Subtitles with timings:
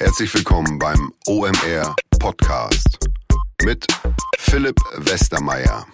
[0.00, 3.00] Herzlich willkommen beim OMR Podcast
[3.64, 3.84] mit
[4.38, 5.88] Philipp Westermeier.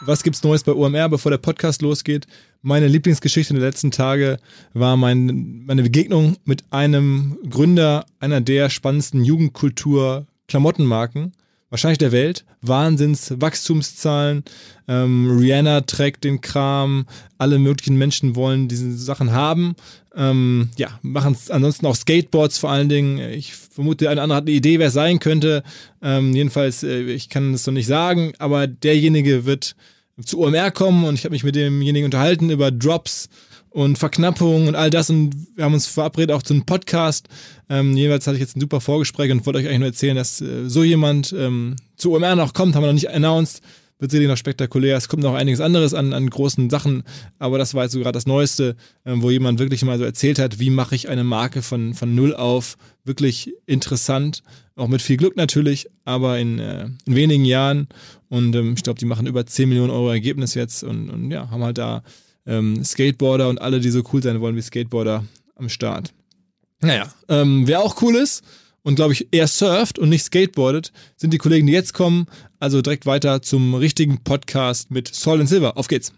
[0.00, 2.26] Was gibt's Neues bei OMR, bevor der Podcast losgeht?
[2.62, 4.38] Meine Lieblingsgeschichte der letzten Tage
[4.72, 11.32] war mein, meine Begegnung mit einem Gründer einer der spannendsten Jugendkultur-Klamottenmarken
[11.70, 12.44] wahrscheinlich der Welt.
[12.62, 14.44] Wahnsinns-Wachstumszahlen.
[14.88, 17.06] Ähm, Rihanna trägt den Kram.
[17.38, 19.74] Alle möglichen Menschen wollen diese Sachen haben.
[20.14, 23.18] Ähm, ja, machen ansonsten auch Skateboards vor allen Dingen.
[23.18, 25.62] Ich vermute, der eine oder andere hat eine Idee, wer es sein könnte.
[26.02, 29.76] Ähm, jedenfalls, äh, ich kann es noch nicht sagen, aber derjenige wird
[30.24, 33.28] zu OMR kommen und ich habe mich mit demjenigen unterhalten über Drops
[33.76, 37.28] und Verknappung und all das und wir haben uns verabredet auch zu einem Podcast.
[37.68, 40.40] Ähm, jeweils hatte ich jetzt ein super Vorgespräch und wollte euch eigentlich nur erzählen, dass
[40.40, 43.60] äh, so jemand ähm, zu OMR noch kommt, haben wir noch nicht announced.
[43.98, 44.96] Wird sicherlich noch spektakulär.
[44.96, 47.02] Es kommt noch einiges anderes an, an großen Sachen,
[47.38, 50.38] aber das war jetzt so gerade das Neueste, ähm, wo jemand wirklich mal so erzählt
[50.38, 54.42] hat, wie mache ich eine Marke von, von null auf wirklich interessant,
[54.74, 57.88] auch mit viel Glück natürlich, aber in, äh, in wenigen Jahren.
[58.30, 61.50] Und ähm, ich glaube, die machen über 10 Millionen Euro Ergebnis jetzt und, und ja,
[61.50, 62.02] haben halt da
[62.46, 65.24] ähm, Skateboarder und alle, die so cool sein wollen wie Skateboarder
[65.56, 66.12] am Start.
[66.80, 68.44] Naja, ähm, wer auch cool ist
[68.82, 72.26] und glaube ich eher surft und nicht skateboardet, sind die Kollegen, die jetzt kommen.
[72.60, 75.76] Also direkt weiter zum richtigen Podcast mit Soul and Silver.
[75.76, 76.12] Auf geht's!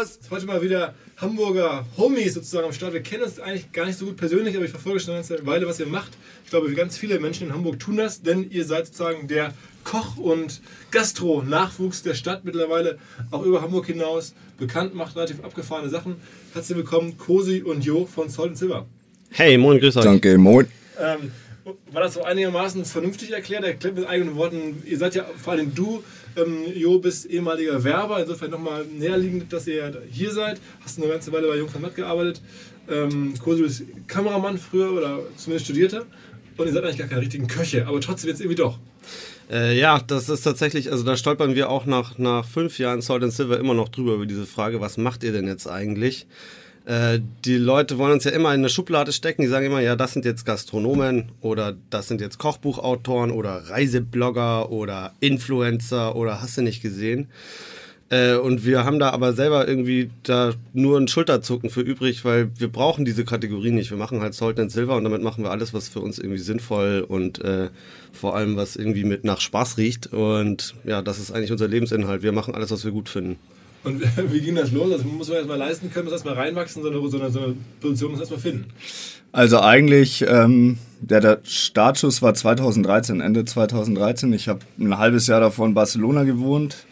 [0.00, 0.18] Was?
[0.30, 2.94] Heute mal wieder Hamburger Homies sozusagen am Start.
[2.94, 5.66] Wir kennen uns eigentlich gar nicht so gut persönlich, aber ich verfolge schon eine Weile,
[5.66, 6.12] was ihr macht.
[6.42, 9.52] Ich glaube, ganz viele Menschen in Hamburg tun das, denn ihr seid sozusagen der
[9.84, 12.96] Koch- und Gastro-Nachwuchs der Stadt mittlerweile
[13.30, 16.16] auch über Hamburg hinaus bekannt, macht relativ abgefahrene Sachen.
[16.54, 18.86] Herzlich willkommen, Cosi und Jo von Salt Silver.
[19.28, 20.04] Hey, moin, grüß euch.
[20.04, 20.66] Danke, moin.
[20.98, 21.30] Ähm,
[21.92, 23.64] war das so einigermaßen vernünftig erklärt?
[23.64, 24.82] Erklärt mit eigenen Worten.
[24.86, 26.02] Ihr seid ja vor allem du,
[26.36, 28.20] ähm, Jo, bist ehemaliger Werber.
[28.20, 30.60] Insofern nochmal näherliegend, dass ihr hier seid.
[30.80, 32.40] Hast eine ganze Weile bei Jung von Matt gearbeitet.
[32.88, 36.06] Ähm, Kosi ist Kameramann früher oder zumindest studierte.
[36.56, 38.78] Und ihr seid eigentlich gar keine richtigen Köche, aber trotzdem jetzt irgendwie doch.
[39.50, 43.22] Äh, ja, das ist tatsächlich, also da stolpern wir auch nach, nach fünf Jahren Salt
[43.22, 46.26] and Silver immer noch drüber über diese Frage, was macht ihr denn jetzt eigentlich?
[46.90, 49.94] Äh, die Leute wollen uns ja immer in eine Schublade stecken, die sagen immer, ja,
[49.94, 56.56] das sind jetzt Gastronomen oder das sind jetzt Kochbuchautoren oder Reiseblogger oder Influencer oder hast
[56.56, 57.28] du nicht gesehen.
[58.08, 62.50] Äh, und wir haben da aber selber irgendwie da nur ein Schulterzucken für übrig, weil
[62.58, 63.92] wir brauchen diese Kategorie nicht.
[63.92, 66.40] Wir machen halt Salt and Silver und damit machen wir alles, was für uns irgendwie
[66.40, 67.68] sinnvoll und äh,
[68.12, 70.08] vor allem was irgendwie mit nach Spaß riecht.
[70.12, 72.24] Und ja, das ist eigentlich unser Lebensinhalt.
[72.24, 73.38] Wir machen alles, was wir gut finden.
[73.84, 74.02] Und
[74.32, 74.92] wie ging das los?
[74.92, 77.56] Also muss man erstmal leisten können, muss erstmal reinwachsen, so eine, so eine, so eine
[77.80, 78.66] Position muss erstmal finden.
[79.32, 84.32] Also eigentlich, ähm, der, der Startschuss war 2013, Ende 2013.
[84.32, 86.86] Ich habe ein halbes Jahr davor in Barcelona gewohnt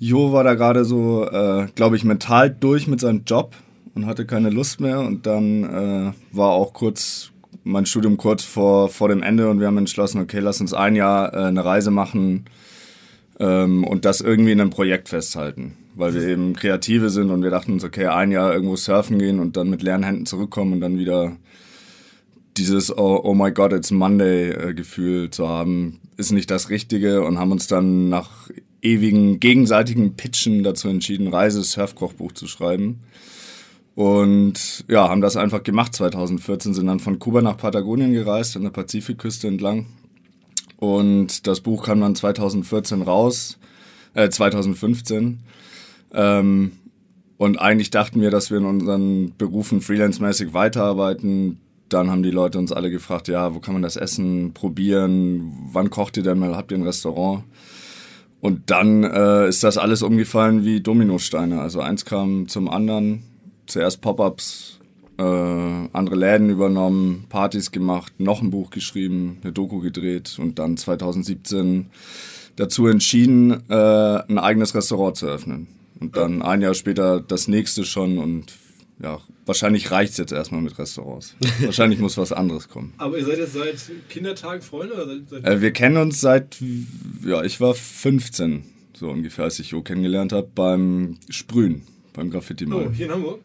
[0.00, 3.54] Jo war da gerade so, äh, glaube ich, mental durch mit seinem Job
[3.94, 5.00] und hatte keine Lust mehr.
[5.00, 7.32] Und dann äh, war auch kurz
[7.64, 10.94] mein Studium kurz vor, vor dem Ende und wir haben entschlossen, okay, lass uns ein
[10.94, 12.44] Jahr äh, eine Reise machen
[13.40, 15.76] ähm, und das irgendwie in einem Projekt festhalten.
[15.98, 19.40] Weil wir eben Kreative sind und wir dachten uns, okay, ein Jahr irgendwo surfen gehen
[19.40, 21.36] und dann mit leeren Händen zurückkommen und dann wieder
[22.56, 27.40] dieses Oh, oh my God, it's Monday äh, zu haben, ist nicht das Richtige und
[27.40, 28.48] haben uns dann nach
[28.80, 33.00] ewigen gegenseitigen Pitchen dazu entschieden, Reise-Surfkochbuch zu schreiben.
[33.96, 38.62] Und ja, haben das einfach gemacht 2014, sind dann von Kuba nach Patagonien gereist, an
[38.62, 39.86] der Pazifikküste entlang.
[40.76, 43.58] Und das Buch kam dann 2014 raus,
[44.14, 45.40] äh, 2015.
[46.12, 46.72] Ähm,
[47.36, 51.60] und eigentlich dachten wir, dass wir in unseren Berufen freelance-mäßig weiterarbeiten.
[51.88, 55.52] Dann haben die Leute uns alle gefragt, ja, wo kann man das Essen probieren?
[55.72, 56.56] Wann kocht ihr denn mal?
[56.56, 57.44] Habt ihr ein Restaurant?
[58.40, 61.60] Und dann äh, ist das alles umgefallen wie Dominosteine.
[61.60, 63.22] Also eins kam zum anderen.
[63.66, 64.78] Zuerst Pop-ups,
[65.18, 70.76] äh, andere Läden übernommen, Partys gemacht, noch ein Buch geschrieben, eine Doku gedreht und dann
[70.76, 71.86] 2017
[72.56, 75.66] dazu entschieden, äh, ein eigenes Restaurant zu öffnen.
[76.00, 78.52] Und dann ein Jahr später das nächste schon und
[79.00, 81.34] ja, wahrscheinlich reicht es jetzt erstmal mit Restaurants.
[81.60, 82.92] wahrscheinlich muss was anderes kommen.
[82.98, 84.94] Aber ihr seid jetzt seit Kindertagen Freunde?
[84.94, 86.56] Oder seit, äh, wir kennen uns seit,
[87.24, 88.64] ja, ich war 15,
[88.94, 92.88] so ungefähr, als ich Jo kennengelernt habe, beim Sprühen, beim graffiti -Mal.
[92.88, 93.40] Oh, hier in Hamburg?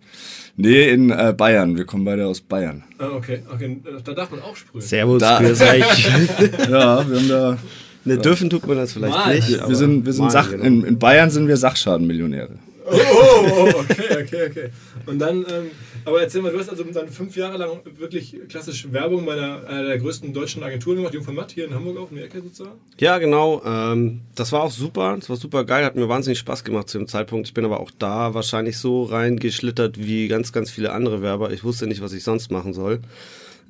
[0.55, 1.77] Nee, in äh, Bayern.
[1.77, 2.83] Wir kommen beide aus Bayern.
[2.99, 3.41] Ah, okay.
[3.51, 3.81] okay.
[4.03, 4.85] Da darf man auch sprühen.
[4.85, 6.09] Servus, grüß euch.
[6.69, 7.57] ja, wir haben da...
[8.05, 9.35] Ne, dürfen tut man das vielleicht Mal.
[9.35, 9.67] nicht.
[9.67, 10.63] Wir sind, wir sind Sach genau.
[10.63, 12.59] in, in Bayern sind wir Sachschadenmillionäre.
[12.85, 14.69] Oh, oh, oh, okay, okay, okay.
[15.05, 15.71] Und dann, ähm,
[16.05, 19.65] aber erzähl mal, du hast also dann fünf Jahre lang wirklich klassisch Werbung bei einer,
[19.67, 22.25] einer der größten deutschen Agenturen gemacht, Jung von Matt, hier in Hamburg auf in der
[22.25, 22.77] Ecke sozusagen?
[22.99, 23.61] Ja, genau.
[23.65, 26.97] Ähm, das war auch super, das war super geil, hat mir wahnsinnig Spaß gemacht zu
[26.97, 27.47] dem Zeitpunkt.
[27.47, 31.51] Ich bin aber auch da wahrscheinlich so reingeschlittert wie ganz, ganz viele andere Werber.
[31.51, 32.99] Ich wusste nicht, was ich sonst machen soll.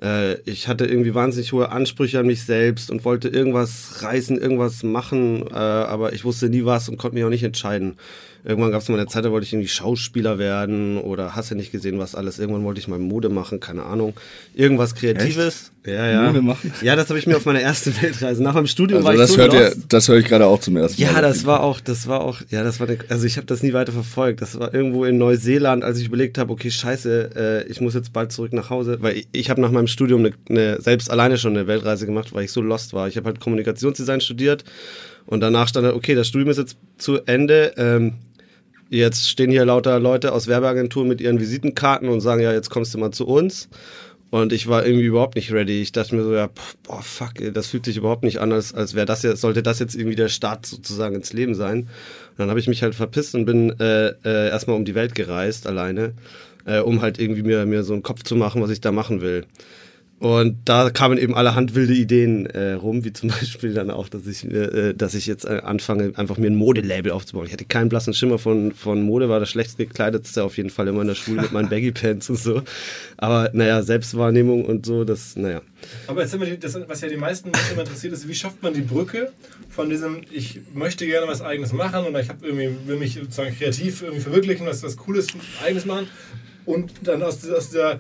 [0.03, 4.83] Äh, ich hatte irgendwie wahnsinnig hohe Ansprüche an mich selbst und wollte irgendwas reißen, irgendwas
[4.83, 7.97] machen, äh, aber ich wusste nie was und konnte mich auch nicht entscheiden.
[8.45, 11.55] Irgendwann gab es mal eine Zeit, da wollte ich irgendwie Schauspieler werden oder hast du
[11.55, 12.39] nicht gesehen, was alles.
[12.39, 14.13] Irgendwann wollte ich mal Mode machen, keine Ahnung.
[14.53, 15.71] Irgendwas Kreatives.
[15.85, 15.95] Echt?
[15.95, 16.23] Ja, ja.
[16.23, 16.73] Mode machen?
[16.81, 18.43] Ja, das habe ich mir auf meiner ersten Weltreise.
[18.43, 20.59] Nach meinem Studium also war das ich so hört ihr, Das höre ich gerade auch
[20.59, 21.13] zum ersten Mal.
[21.13, 23.63] Ja, das war auch, das war auch, ja, das war, der, also ich habe das
[23.63, 24.41] nie weiter verfolgt.
[24.41, 28.11] Das war irgendwo in Neuseeland, als ich überlegt habe, okay, scheiße, äh, ich muss jetzt
[28.11, 31.37] bald zurück nach Hause, weil ich, ich habe nach meinem Studium eine, eine, selbst alleine
[31.37, 33.07] schon eine Weltreise gemacht, weil ich so lost war.
[33.07, 34.65] Ich habe halt Kommunikationsdesign studiert
[35.25, 37.73] und danach stand halt, okay, das Studium ist jetzt zu Ende.
[37.77, 38.15] Ähm,
[38.93, 42.93] Jetzt stehen hier lauter Leute aus Werbeagenturen mit ihren Visitenkarten und sagen, ja, jetzt kommst
[42.93, 43.67] du mal zu uns.
[44.29, 45.81] Und ich war irgendwie überhaupt nicht ready.
[45.81, 46.47] Ich dachte mir so, ja,
[46.83, 49.79] boah, fuck, das fühlt sich überhaupt nicht an, als, als wäre das jetzt, sollte das
[49.79, 51.79] jetzt irgendwie der Start sozusagen ins Leben sein.
[51.79, 51.89] Und
[52.37, 55.65] dann habe ich mich halt verpisst und bin äh, äh, erstmal um die Welt gereist,
[55.65, 56.13] alleine,
[56.65, 59.21] äh, um halt irgendwie mir, mir so einen Kopf zu machen, was ich da machen
[59.21, 59.45] will.
[60.19, 64.25] Und da kamen eben allerhand wilde Ideen äh, rum, wie zum Beispiel dann auch, dass
[64.25, 67.45] ich, äh, dass ich jetzt äh, anfange, einfach mir ein Modelabel aufzubauen.
[67.45, 70.87] Ich hatte keinen blassen Schimmer von, von Mode, war das schlecht gekleidetste auf jeden Fall
[70.87, 72.61] immer in der Schule mit meinen Baggy-Pants und so.
[73.17, 75.61] Aber naja, Selbstwahrnehmung und so, das, naja.
[76.07, 78.73] Aber jetzt sind wir, das, was ja die meisten immer interessiert, ist, wie schafft man
[78.73, 79.33] die Brücke
[79.69, 83.53] von diesem, ich möchte gerne was Eigenes machen und ich hab irgendwie, will mich sozusagen
[83.53, 85.27] kreativ irgendwie verwirklichen, was, was Cooles,
[85.61, 86.07] Eigenes machen
[86.65, 87.99] und dann aus, aus dieser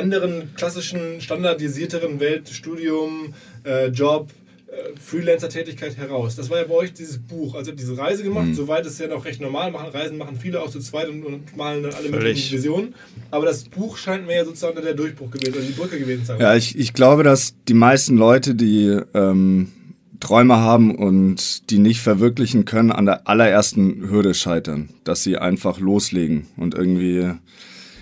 [0.00, 4.30] anderen klassischen, standardisierteren Welt, Studium, äh, Job,
[4.66, 6.36] äh, Freelancer-Tätigkeit heraus.
[6.36, 7.54] Das war ja bei euch dieses Buch.
[7.54, 8.54] Also diese Reise gemacht, mhm.
[8.54, 9.70] soweit ist es ja noch recht normal.
[9.72, 12.94] Machen, Reisen machen viele auch zu zweit und, und malen dann alle möglichen Visionen.
[13.30, 16.26] Aber das Buch scheint mir ja sozusagen der Durchbruch gewesen, oder die Brücke gewesen zu
[16.28, 16.40] sein.
[16.40, 19.72] Ja, ich, ich glaube, dass die meisten Leute, die ähm,
[20.20, 24.90] Träume haben und die nicht verwirklichen können, an der allerersten Hürde scheitern.
[25.04, 27.32] Dass sie einfach loslegen und irgendwie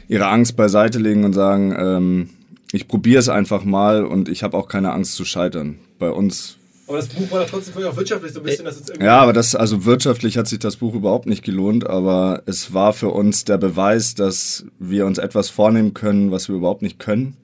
[0.08, 2.30] ihre Angst beiseite legen und sagen, ähm,
[2.72, 5.78] ich probiere es einfach mal und ich habe auch keine Angst zu scheitern.
[5.98, 6.56] Bei uns.
[6.86, 9.04] Aber das Buch war trotzdem für euch auch wirtschaftlich so ein bisschen, dass es irgendwie.
[9.04, 12.92] Ja, aber das, also wirtschaftlich hat sich das Buch überhaupt nicht gelohnt, aber es war
[12.92, 17.36] für uns der Beweis, dass wir uns etwas vornehmen können, was wir überhaupt nicht können.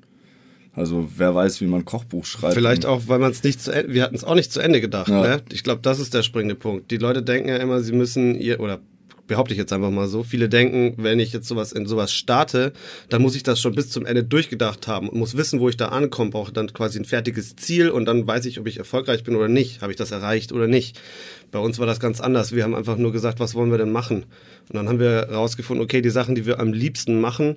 [0.73, 2.55] Also wer weiß, wie man Kochbuch schreibt.
[2.55, 4.81] Vielleicht auch, weil man es nicht zu Ende, wir hatten es auch nicht zu Ende
[4.81, 5.09] gedacht.
[5.09, 5.23] Ja.
[5.23, 5.43] Ne?
[5.53, 6.91] Ich glaube, das ist der springende Punkt.
[6.91, 8.81] Die Leute denken ja immer, sie müssen ihr, oder
[9.27, 10.23] behaupte ich jetzt einfach mal so.
[10.23, 12.73] Viele denken, wenn ich jetzt sowas in sowas starte,
[13.09, 15.77] dann muss ich das schon bis zum Ende durchgedacht haben und muss wissen, wo ich
[15.77, 19.25] da ankomme, brauche dann quasi ein fertiges Ziel und dann weiß ich, ob ich erfolgreich
[19.25, 21.01] bin oder nicht, habe ich das erreicht oder nicht.
[21.51, 22.53] Bei uns war das ganz anders.
[22.53, 24.25] Wir haben einfach nur gesagt, was wollen wir denn machen?
[24.69, 27.57] Und dann haben wir herausgefunden, okay, die Sachen, die wir am liebsten machen,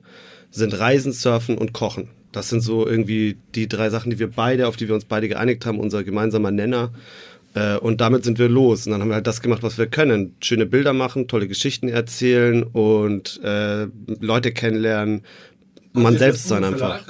[0.51, 2.09] sind Reisen, Surfen und Kochen.
[2.31, 5.27] Das sind so irgendwie die drei Sachen, die wir beide, auf die wir uns beide
[5.27, 6.91] geeinigt haben, unser gemeinsamer Nenner.
[7.57, 8.85] Äh, und damit sind wir los.
[8.85, 10.35] Und dann haben wir halt das gemacht, was wir können.
[10.41, 13.87] Schöne Bilder machen, tolle Geschichten erzählen und äh,
[14.19, 15.23] Leute kennenlernen.
[15.93, 17.01] Man selbst sein einfach.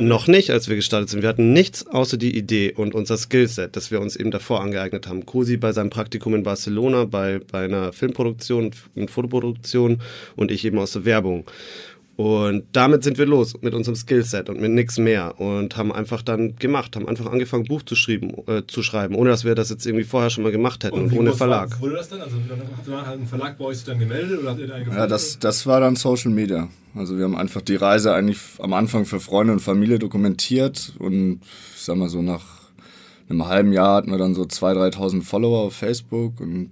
[0.00, 1.20] Noch nicht, als wir gestartet sind.
[1.20, 5.06] Wir hatten nichts außer die Idee und unser Skillset, das wir uns eben davor angeeignet
[5.06, 5.26] haben.
[5.26, 10.00] Cosi bei seinem Praktikum in Barcelona, bei, bei einer Filmproduktion und Fotoproduktion
[10.36, 11.44] und ich eben aus der Werbung.
[12.18, 16.20] Und damit sind wir los mit unserem Skillset und mit nichts mehr und haben einfach
[16.20, 19.70] dann gemacht, haben einfach angefangen, Buch zu, schreiben, äh, zu schreiben, ohne dass wir das
[19.70, 21.70] jetzt irgendwie vorher schon mal gemacht hätten und, und ohne Verlag.
[21.70, 22.20] War, wurde das dann?
[22.20, 22.34] Also
[22.76, 25.64] habt ihr einen Verlag bei euch dann gemeldet oder habt ihr einen Ja, das, das
[25.68, 26.68] war dann Social Media.
[26.96, 31.42] Also wir haben einfach die Reise eigentlich am Anfang für Freunde und Familie dokumentiert und
[31.76, 32.42] ich sag mal so nach
[33.28, 36.70] einem halben Jahr hatten wir dann so 2.000, 3.000 Follower auf Facebook und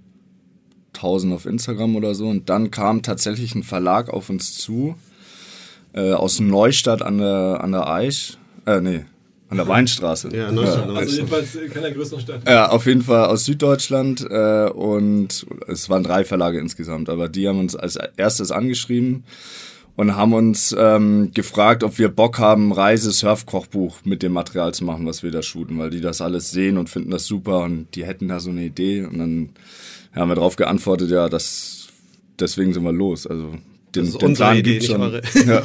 [0.93, 4.95] 1.000 auf Instagram oder so und dann kam tatsächlich ein Verlag auf uns zu
[5.97, 8.37] äh, aus Neustadt an der, an der Eich.
[8.65, 9.05] Äh, nee,
[9.49, 10.29] an der Weinstraße.
[10.35, 10.87] Ja, Neustadt.
[10.87, 12.41] Ja, also jedenfalls keiner größeren Stadt.
[12.47, 17.47] Ja, auf jeden Fall aus Süddeutschland äh, und es waren drei Verlage insgesamt, aber die
[17.47, 19.23] haben uns als erstes angeschrieben
[19.95, 25.07] und haben uns ähm, gefragt, ob wir Bock haben, Reise-Surf-Kochbuch mit dem Material zu machen,
[25.07, 28.05] was wir da shooten, weil die das alles sehen und finden das super und die
[28.05, 29.49] hätten da so eine Idee und dann
[30.13, 31.87] haben wir darauf geantwortet, ja, das
[32.39, 33.25] deswegen sind wir los.
[33.25, 33.53] Also
[33.97, 35.21] den, das ist den Plan Idee, gibt's schon.
[35.47, 35.63] Ja.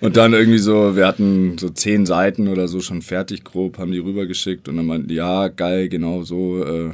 [0.00, 3.92] Und dann irgendwie so, wir hatten so zehn Seiten oder so schon fertig grob, haben
[3.92, 6.90] die rübergeschickt und dann meinten die, ja, geil, genau so, äh,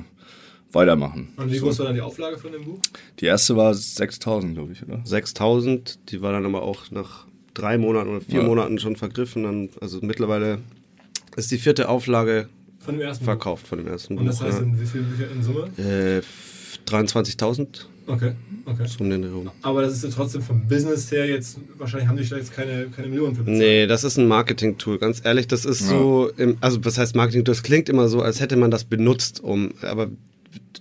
[0.73, 1.29] weitermachen.
[1.37, 2.79] Und wie groß war dann die Auflage von dem Buch?
[3.21, 5.01] Die erste war 6000, glaube ich, oder?
[5.05, 8.47] 6000, die war dann aber auch nach drei Monaten oder vier ja.
[8.47, 9.45] Monaten schon vergriffen.
[9.45, 10.59] Dann, also mittlerweile
[11.37, 12.49] ist die vierte Auflage
[12.79, 13.69] von dem ersten verkauft Buch.
[13.71, 14.65] von dem ersten Und das heißt, ja.
[14.65, 15.69] in wie viel Bücher in Summe?
[15.79, 16.23] Äh,
[16.89, 17.87] 23.000.
[18.07, 18.33] Okay,
[18.67, 18.87] okay.
[18.87, 22.37] So um Aber das ist ja trotzdem vom Business her jetzt, wahrscheinlich haben die da
[22.37, 23.59] jetzt keine, keine Millionen für bezahlt.
[23.59, 24.99] Nee, das ist ein Marketing-Tool.
[24.99, 25.89] Ganz ehrlich, das ist ja.
[25.89, 27.45] so, im, also was heißt Marketing?
[27.45, 30.09] Das klingt immer so, als hätte man das benutzt, um, aber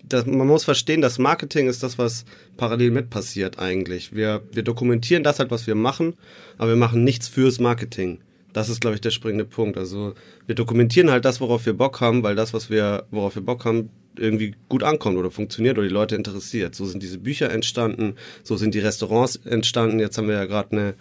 [0.08, 2.26] das, man muss verstehen, das Marketing ist das, was
[2.58, 4.14] parallel mit passiert eigentlich.
[4.14, 6.16] Wir, wir dokumentieren das halt, was wir machen,
[6.58, 8.20] aber wir machen nichts fürs Marketing.
[8.54, 9.78] Das ist, glaube ich, der springende Punkt.
[9.78, 10.14] Also
[10.46, 13.64] wir dokumentieren halt das, worauf wir Bock haben, weil das, was wir, worauf wir Bock
[13.64, 16.76] haben, irgendwie gut ankommt oder funktioniert oder die Leute interessiert.
[16.76, 20.00] So sind diese Bücher entstanden, so sind die Restaurants entstanden.
[20.00, 20.94] Jetzt haben wir ja gerade eine,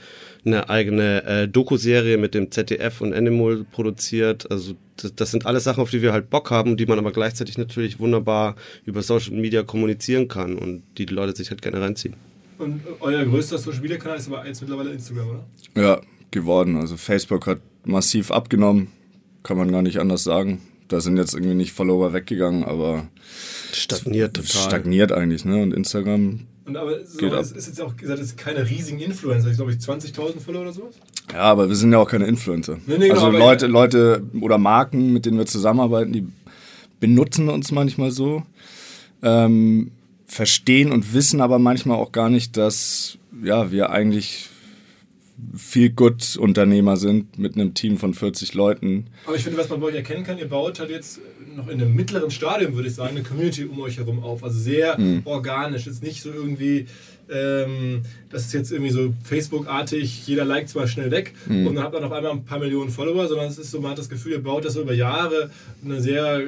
[0.45, 4.51] eine eigene äh, Doku-Serie mit dem ZDF und Animal produziert.
[4.51, 7.13] Also das, das sind alles Sachen, auf die wir halt Bock haben, die man aber
[7.13, 11.81] gleichzeitig natürlich wunderbar über Social Media kommunizieren kann und die die Leute sich halt gerne
[11.81, 12.15] reinziehen.
[12.59, 15.47] Und euer größter Social Media Kanal ist aber jetzt mittlerweile Instagram, oder?
[15.83, 16.01] Ja,
[16.31, 16.77] geworden.
[16.77, 18.89] Also Facebook hat massiv abgenommen,
[19.43, 20.61] kann man gar nicht anders sagen.
[20.91, 23.07] Da sind jetzt irgendwie nicht Follower weggegangen, aber
[23.73, 24.51] Stagniert total.
[24.63, 25.63] stagniert eigentlich, ne?
[25.63, 27.41] Und Instagram, Und aber so, Geht ab.
[27.43, 30.63] es ist jetzt auch gesagt, es sind keine riesigen Influencer, ich glaube ich 20.000 Follower
[30.63, 30.95] oder sowas.
[31.33, 32.79] ja, aber wir sind ja auch keine Influencer.
[32.87, 36.27] Nee, nee, genau, also Leute, Leute oder Marken, mit denen wir zusammenarbeiten, die
[36.99, 38.43] benutzen uns manchmal so,
[39.23, 39.93] ähm,
[40.27, 44.49] verstehen und wissen aber manchmal auch gar nicht, dass ja, wir eigentlich
[45.57, 49.07] viel gut Unternehmer sind mit einem Team von 40 Leuten.
[49.27, 51.21] Aber ich finde, was man bei euch erkennen kann, ihr baut halt jetzt
[51.57, 54.45] noch in einem mittleren Stadium, würde ich sagen, eine Community um euch herum auf.
[54.45, 55.87] Also sehr organisch.
[55.87, 56.87] Jetzt nicht so irgendwie,
[57.31, 61.95] ähm, das ist jetzt irgendwie so Facebook-artig, jeder liked zwar schnell weg und dann habt
[61.95, 64.33] ihr auf einmal ein paar Millionen Follower, sondern es ist so, man hat das Gefühl,
[64.33, 65.51] ihr baut das so über Jahre
[65.85, 66.45] eine sehr, äh,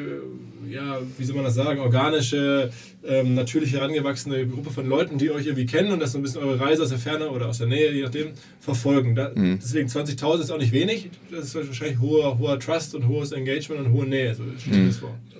[0.68, 2.70] ja, wie soll man das sagen, organische,
[3.04, 6.42] ähm, natürlich herangewachsene Gruppe von Leuten, die euch irgendwie kennen und das so ein bisschen
[6.42, 8.28] eure Reise aus der Ferne oder aus der Nähe, je nachdem,
[8.60, 9.14] verfolgen.
[9.14, 11.10] Da, Deswegen 20.000 ist auch nicht wenig.
[11.30, 14.34] Das ist wahrscheinlich hoher, hoher Trust und hohes Engagement und hohe Nähe.
[14.34, 14.90] So stelle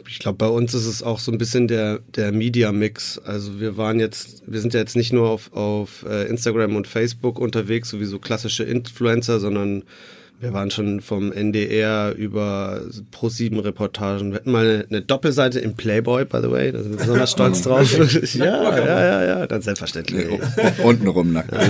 [0.08, 3.18] ich glaube, bei uns ist es auch so ein bisschen der, der Media-Mix.
[3.18, 6.86] Also wir waren jetzt, wir sind ja jetzt nicht nur auf, auf äh, Instagram und
[6.86, 9.84] Facebook unterwegs, so wie so klassische Influencer, sondern
[10.42, 12.82] wir waren schon vom NDR über
[13.12, 14.32] Pro7-Reportagen.
[14.32, 16.72] Wir hatten mal eine, eine Doppelseite im Playboy, by the way.
[16.72, 17.96] Da sind wir besonders stolz drauf.
[18.34, 18.44] ja,
[18.76, 20.26] ja, ja, ja, dann selbstverständlich.
[20.82, 21.52] Untenrum nackt.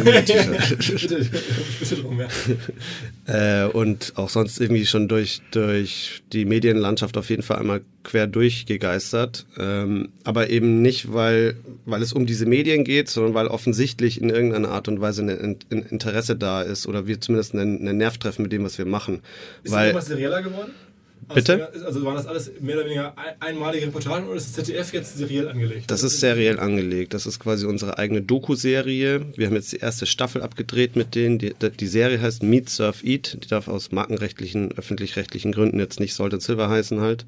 [3.26, 8.26] Äh, und auch sonst irgendwie schon durch, durch die Medienlandschaft auf jeden Fall einmal quer
[8.26, 9.46] durchgegeistert.
[9.58, 14.30] Ähm, aber eben nicht, weil, weil es um diese Medien geht, sondern weil offensichtlich in
[14.30, 18.42] irgendeiner Art und Weise ein, Interesse da ist oder wir zumindest einen, einen Nerv treffen
[18.42, 19.20] mit dem, was wir machen.
[19.62, 20.72] Ist weil, irgendwas serieller geworden?
[21.34, 21.68] Bitte?
[21.72, 24.92] Also, also waren das alles mehr oder weniger ein, einmalige Reportagen oder ist das ZDF
[24.92, 25.90] jetzt seriell angelegt?
[25.90, 27.14] Das ist seriell angelegt.
[27.14, 29.26] Das ist quasi unsere eigene Doku-Serie.
[29.36, 31.38] Wir haben jetzt die erste Staffel abgedreht mit denen.
[31.38, 33.38] Die, die Serie heißt Meet, Surf, Eat.
[33.44, 37.24] Die darf aus markenrechtlichen, öffentlich-rechtlichen Gründen jetzt nicht Salt and Silver heißen halt.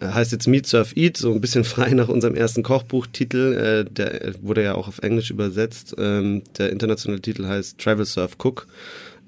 [0.00, 3.84] Äh, heißt jetzt Meet, Surf, Eat, so ein bisschen frei nach unserem ersten Kochbuchtitel.
[3.88, 5.94] Äh, der wurde ja auch auf Englisch übersetzt.
[5.98, 8.66] Ähm, der internationale Titel heißt Travel, Surf, Cook.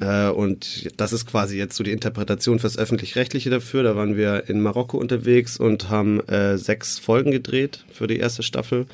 [0.00, 3.82] Äh, und das ist quasi jetzt so die Interpretation fürs Öffentlich-Rechtliche dafür.
[3.82, 8.42] Da waren wir in Marokko unterwegs und haben äh, sechs Folgen gedreht für die erste
[8.42, 8.86] Staffel.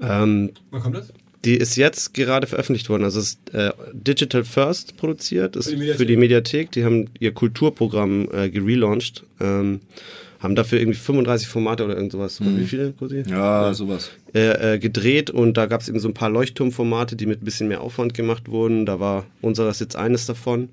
[0.00, 1.12] Ähm, Wann kommt das?
[1.44, 3.04] die ist jetzt gerade veröffentlicht worden.
[3.04, 5.98] Also es ist äh, Digital First produziert, ist Für die Mediathek.
[5.98, 6.70] für die Mediathek.
[6.72, 9.24] Die haben ihr Kulturprogramm äh, gelauncht.
[9.40, 9.80] Ähm,
[10.40, 12.40] haben dafür irgendwie 35 Formate oder irgend sowas.
[12.42, 13.22] Wie viele, Cosi?
[13.28, 14.10] Ja, sowas.
[14.34, 17.44] äh, äh, gedreht und da gab es eben so ein paar Leuchtturmformate, die mit ein
[17.44, 18.86] bisschen mehr Aufwand gemacht wurden.
[18.86, 20.70] Da war unseres jetzt eines davon.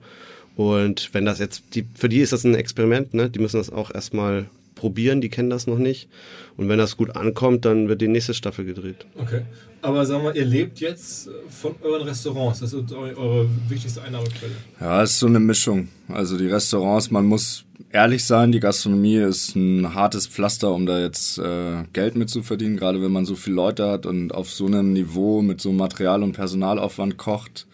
[0.55, 3.29] Und wenn das jetzt, die, für die ist das ein Experiment, ne?
[3.29, 6.07] Die müssen das auch erstmal probieren, die kennen das noch nicht.
[6.55, 9.05] Und wenn das gut ankommt, dann wird die nächste Staffel gedreht.
[9.17, 9.41] Okay.
[9.81, 12.59] Aber sagen wir, ihr lebt jetzt von euren Restaurants.
[12.61, 14.53] Das ist eu- eure wichtigste Einnahmequelle.
[14.79, 15.87] Ja, es ist so eine Mischung.
[16.09, 17.63] Also die Restaurants, man muss
[17.97, 22.43] ehrlich sein, die Gastronomie ist ein hartes Pflaster, um da jetzt äh, Geld mit zu
[22.43, 25.71] verdienen, gerade wenn man so viele Leute hat und auf so einem Niveau mit so
[25.71, 27.65] Material- und Personalaufwand kocht,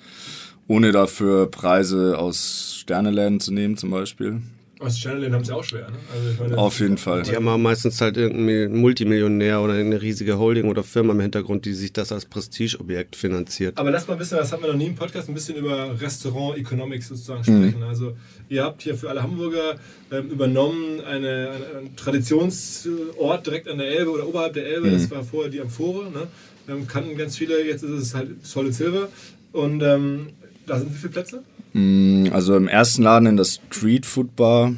[0.69, 4.41] ohne dafür Preise aus Sterneläden zu nehmen zum Beispiel.
[4.83, 5.97] Aus Channel haben es ja auch schwer, ne?
[6.13, 7.23] Also ich meine, Auf jeden Fall.
[7.23, 11.65] Die haben aber meistens halt irgendein Multimillionär oder eine riesige Holding oder Firma im Hintergrund,
[11.65, 13.77] die sich das als Prestigeobjekt finanziert.
[13.77, 15.99] Aber lass mal ein bisschen, das hatten wir noch nie im Podcast, ein bisschen über
[15.99, 17.83] Restaurant Economics sozusagen sprechen.
[17.83, 18.15] Also
[18.49, 19.75] ihr habt hier für alle Hamburger
[20.11, 24.91] ähm, übernommen eine, eine, einen Traditionsort direkt an der Elbe oder oberhalb der Elbe.
[24.91, 26.11] Das war vorher die Amphore.
[26.11, 26.27] Ne?
[26.67, 29.09] Ähm, kannten ganz viele, jetzt ist es halt Solid Silver.
[29.51, 30.27] Und ähm,
[30.65, 31.43] da sind wie viele Plätze?
[31.73, 34.73] Mm, Also im ersten Laden in der Street Food Bar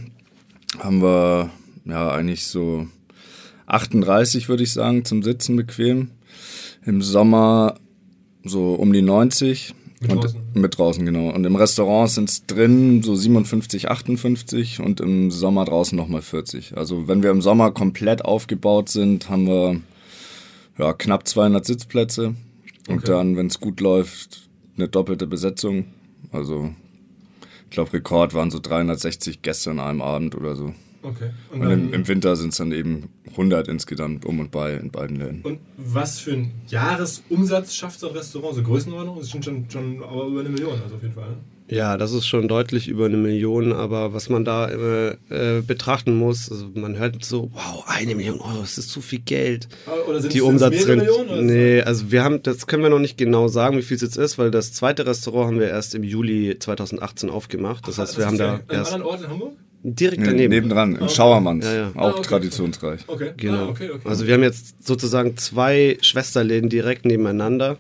[0.79, 1.49] haben wir
[1.85, 2.87] ja eigentlich so
[3.67, 6.11] 38, würde ich sagen, zum Sitzen bequem.
[6.85, 7.75] Im Sommer
[8.43, 9.73] so um die 90.
[10.01, 10.41] Mit und draußen.
[10.53, 11.29] Mit draußen, genau.
[11.33, 16.77] Und im Restaurant sind es drin so 57, 58 und im Sommer draußen nochmal 40.
[16.77, 19.81] Also wenn wir im Sommer komplett aufgebaut sind, haben wir
[20.77, 22.35] ja, knapp 200 Sitzplätze.
[22.87, 23.07] Und Okay.
[23.07, 24.44] dann, wenn es gut läuft,
[24.77, 25.85] eine doppelte Besetzung.
[26.31, 26.73] Also
[27.63, 30.73] ich glaube, Rekord waren so 360 Gäste an einem Abend oder so.
[31.01, 31.29] Okay.
[31.51, 34.89] Und, Und im, im Winter sind es dann eben 100 insgesamt um und bei in
[34.89, 35.41] beiden Läden.
[35.43, 38.55] und was für ein Jahresumsatz schafft so ein Restaurant?
[38.55, 39.19] So Größenordnung?
[39.19, 41.29] Das sind schon, schon über eine Million, also auf jeden Fall.
[41.29, 41.37] Ne?
[41.67, 46.15] Ja, das ist schon deutlich über eine Million, aber was man da äh, äh, betrachten
[46.15, 49.67] muss, also man hört so, wow, eine Million Euro, das ist zu viel Geld.
[50.07, 51.05] Oder sind Die es Umsatzrente.
[51.05, 51.29] Millionen?
[51.29, 54.01] Oder Nee, also wir haben, das können wir noch nicht genau sagen, wie viel es
[54.03, 57.87] jetzt ist, weil das zweite Restaurant haben wir erst im Juli 2018 aufgemacht.
[57.87, 59.53] Das heißt, wir haben da erst anderen Ort in Hamburg?
[59.87, 60.49] direkt Nee, daneben.
[60.53, 61.65] nebendran, im Schauermanns.
[61.65, 61.91] Ja, ja.
[61.95, 62.21] Auch Ah, okay.
[62.23, 63.01] traditionsreich.
[63.07, 63.31] Okay.
[63.37, 63.65] Genau.
[63.65, 64.07] Ah, okay, okay.
[64.07, 67.77] Also wir haben jetzt sozusagen zwei Schwesterläden direkt nebeneinander.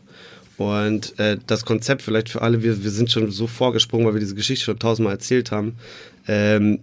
[0.57, 4.21] Und äh, das Konzept vielleicht für alle, wir, wir sind schon so vorgesprungen, weil wir
[4.21, 5.75] diese Geschichte schon tausendmal erzählt haben.
[6.27, 6.79] Ähm,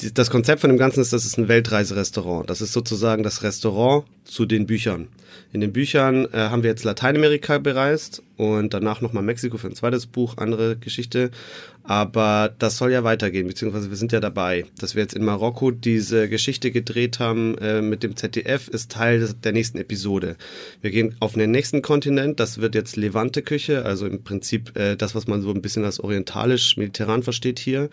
[0.00, 2.48] die, das Konzept von dem Ganzen ist, das ist ein Weltreiserestaurant.
[2.48, 5.08] Das ist sozusagen das Restaurant zu den Büchern.
[5.52, 9.74] In den Büchern äh, haben wir jetzt Lateinamerika bereist und danach nochmal Mexiko für ein
[9.74, 11.30] zweites Buch, andere Geschichte.
[11.86, 14.64] Aber das soll ja weitergehen, beziehungsweise wir sind ja dabei.
[14.78, 19.20] Dass wir jetzt in Marokko diese Geschichte gedreht haben äh, mit dem ZDF, ist Teil
[19.20, 20.36] des, der nächsten Episode.
[20.80, 25.14] Wir gehen auf den nächsten Kontinent, das wird jetzt Levante-Küche, also im Prinzip äh, das,
[25.14, 27.88] was man so ein bisschen als orientalisch-mediterran versteht hier.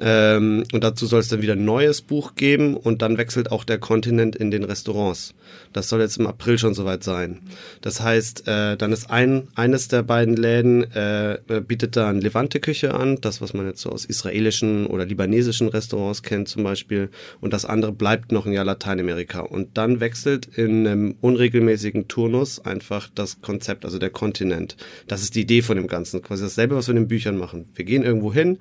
[0.00, 3.64] Ähm, und dazu soll es dann wieder ein neues Buch geben und dann wechselt auch
[3.64, 5.34] der Kontinent in den Restaurants.
[5.72, 7.40] Das soll jetzt im April schon soweit sein.
[7.80, 13.17] Das heißt, äh, dann ist ein, eines der beiden Läden äh, bietet dann Levante-Küche an,
[13.24, 17.10] das, was man jetzt so aus israelischen oder libanesischen Restaurants kennt zum Beispiel.
[17.40, 19.40] Und das andere bleibt noch ein Jahr Lateinamerika.
[19.40, 24.76] Und dann wechselt in einem unregelmäßigen Turnus einfach das Konzept, also der Kontinent.
[25.06, 26.22] Das ist die Idee von dem Ganzen.
[26.22, 27.68] Quasi dasselbe, was wir in den Büchern machen.
[27.74, 28.58] Wir gehen irgendwo hin,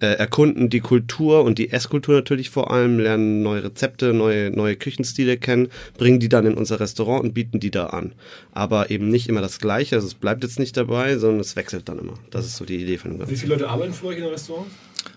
[0.00, 4.76] äh, erkunden die Kultur und die Esskultur natürlich vor allem, lernen neue Rezepte, neue, neue
[4.76, 8.12] Küchenstile kennen, bringen die dann in unser Restaurant und bieten die da an.
[8.52, 11.88] Aber eben nicht immer das Gleiche, also es bleibt jetzt nicht dabei, sondern es wechselt
[11.88, 12.14] dann immer.
[12.30, 13.36] Das ist so die Idee von dem Wie Ganzen.
[13.36, 14.70] viele Leute arbeiten für euch in den Restaurants?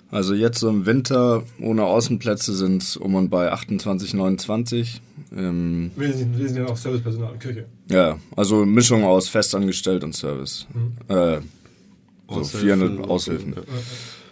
[0.09, 5.01] Also jetzt so im Winter ohne Außenplätze sind es um und bei 28, 29.
[5.37, 7.65] Ähm, Wir sind, wir sind ja auch Servicepersonal und Küche.
[7.89, 10.67] ja, also Mischung aus Festangestellt und Service.
[11.07, 11.37] Äh,
[12.27, 13.53] so Aushilfen 400 und- Aushilfen.
[13.55, 13.61] ja.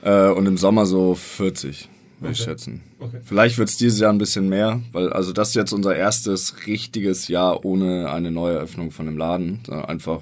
[0.02, 1.90] Äh, und im Sommer so 40,
[2.20, 2.50] würde ich Okay.
[2.50, 2.82] schätzen.
[3.00, 3.20] Okay.
[3.24, 6.68] Vielleicht wird es dieses Jahr ein bisschen mehr, weil also das ist jetzt unser erstes
[6.68, 9.60] richtiges Jahr ohne eine neue Eröffnung von dem Laden.
[9.70, 10.22] Einfach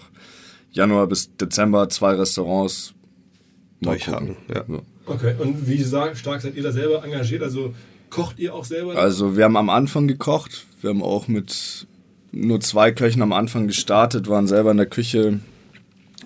[0.71, 2.93] Januar bis Dezember zwei Restaurants
[3.81, 4.63] Durchhaken, ja.
[4.67, 4.81] So.
[5.05, 5.35] Okay.
[5.39, 7.43] Und wie stark seid ihr da selber engagiert?
[7.43, 7.73] Also
[8.09, 8.95] kocht ihr auch selber?
[8.95, 11.87] Also wir haben am Anfang gekocht, wir haben auch mit
[12.31, 15.39] nur zwei Köchen am Anfang gestartet, waren selber in der Küche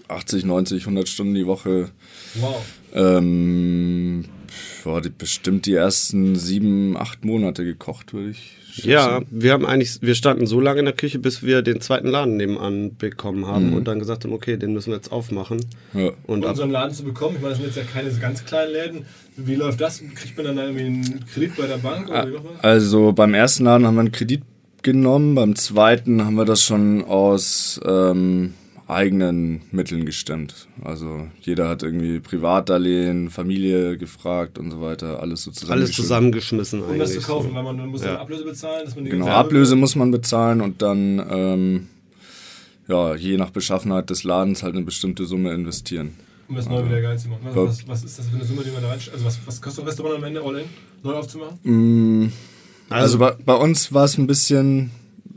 [0.07, 1.89] 80, 90, 100 Stunden die Woche.
[2.35, 2.61] wow.
[2.93, 4.25] Ähm,
[4.83, 8.89] boah, die, bestimmt die ersten sieben, acht Monate gekocht, würde ich schätzen.
[8.89, 12.07] Ja, wir haben eigentlich, wir standen so lange in der Küche, bis wir den zweiten
[12.07, 15.65] Laden nebenan bekommen haben und dann gesagt haben, okay, den müssen wir jetzt aufmachen.
[15.93, 16.11] Ja.
[16.25, 18.19] Und um so einen Laden zu bekommen, ich meine, das sind jetzt ja keine so
[18.19, 19.05] ganz kleinen Läden.
[19.35, 19.99] Wie läuft das?
[20.15, 22.63] Kriegt man dann da irgendwie einen Kredit bei der Bank oder wie man das?
[22.63, 24.43] Also beim ersten Laden haben wir einen Kredit
[24.83, 28.53] genommen, beim zweiten haben wir das schon aus ähm,
[28.87, 30.67] eigenen Mitteln gestemmt.
[30.83, 35.79] Also jeder hat irgendwie Privatdarlehen, Familie gefragt und so weiter, alles so zusammen.
[35.79, 37.27] alles zusammengeschmissen Um das zu eigentlich.
[37.27, 38.07] kaufen, weil man dann muss Ja.
[38.13, 41.87] dann Ablöse bezahlen, dass man die Genau, ganze- Ablöse muss man bezahlen und dann ähm,
[42.87, 46.15] ja, je nach Beschaffenheit des Ladens halt eine bestimmte Summe investieren.
[46.49, 47.41] um das neu wieder geil zu machen.
[47.45, 49.13] Was, was, was ist das für eine Summe, die man da reinstellt?
[49.13, 50.65] Also was, was kostet ein Restaurant am Ende all in,
[51.01, 51.57] neu aufzumachen?
[51.63, 52.31] Mm,
[52.89, 54.91] Also, bei, bei uns war es ein bisschen,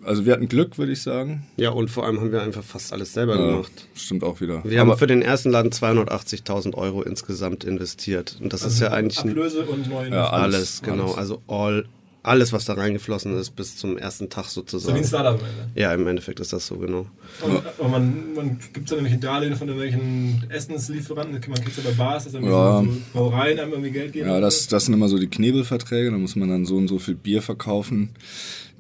[0.05, 1.45] also wir hatten Glück, würde ich sagen.
[1.57, 3.89] Ja, und vor allem haben wir einfach fast alles selber Ja, gemacht.
[3.95, 4.63] stimmt auch wieder.
[4.65, 8.37] Wir haben Aber für den ersten Laden 280.000 Euro insgesamt investiert.
[8.41, 11.05] Und das ist ja eigentlich Ablöse und neue Ja, alles, alles, genau.
[11.07, 11.17] alles.
[11.17, 11.85] Also all,
[12.23, 14.97] alles, was da reingeflossen ist, bis zum ersten Tag So wie sozusagen.
[14.99, 15.81] ein Startup am Ende.
[15.81, 17.07] Ja, im Endeffekt ist das so, genau.
[17.43, 21.85] Und, aber man, man gibt es dann irgendwelche Darlehen von irgendwelchen Essenslieferanten, man kriegt es
[21.85, 22.83] ja bei Bars, dass dann Ja.
[22.83, 24.29] so Brauereien einem irgendwie Geld geben.
[24.29, 26.99] Ja, das, das sind immer so die Knebelverträge, da muss man dann so und so
[26.99, 28.11] viel Bier verkaufen.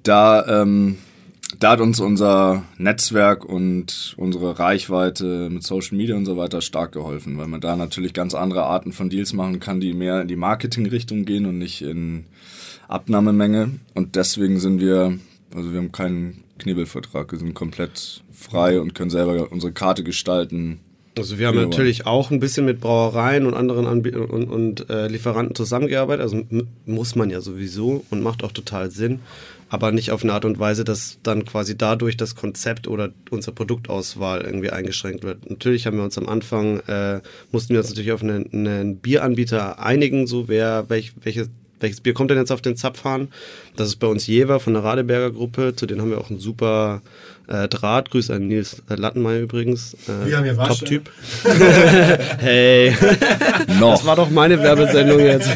[0.04, 0.96] Da, ähm,
[1.58, 6.92] da hat uns unser Netzwerk und unsere Reichweite mit Social Media und so weiter stark
[6.92, 10.28] geholfen, weil man da natürlich ganz andere Arten von Deals machen kann, die mehr in
[10.28, 12.24] die Marketingrichtung gehen und nicht in
[12.88, 13.70] Abnahmemenge.
[13.94, 15.18] Und deswegen sind wir,
[15.54, 20.80] also wir haben keinen Knebelvertrag, wir sind komplett frei und können selber unsere Karte gestalten.
[21.16, 24.90] Also wir haben Ja, natürlich auch ein bisschen mit Brauereien und anderen Anbietern und, und
[24.90, 26.22] äh, Lieferanten zusammengearbeitet.
[26.22, 26.42] Also
[26.86, 29.20] muss man ja sowieso und macht auch total Sinn.
[29.68, 33.54] Aber nicht auf eine Art und Weise, dass dann quasi dadurch das Konzept oder unsere
[33.54, 35.50] Produktauswahl irgendwie eingeschränkt wird.
[35.50, 39.80] Natürlich haben wir uns am Anfang, äh, mussten wir uns natürlich auf einen, einen Bieranbieter
[39.80, 41.48] einigen, so wer, welch, welche,
[41.80, 43.28] welches Bier kommt denn jetzt auf den Zapfhahn?
[43.76, 46.38] Das ist bei uns Jever von der Radeberger Gruppe, zu denen haben wir auch ein
[46.38, 47.02] super
[47.46, 49.94] Äh, Draht, Grüße an Nils Lattenmeier übrigens.
[50.08, 51.10] Äh, Wir haben hier Top-Typ.
[52.38, 52.94] hey.
[53.80, 53.92] Noch.
[53.92, 55.50] Das war doch meine Werbesendung jetzt.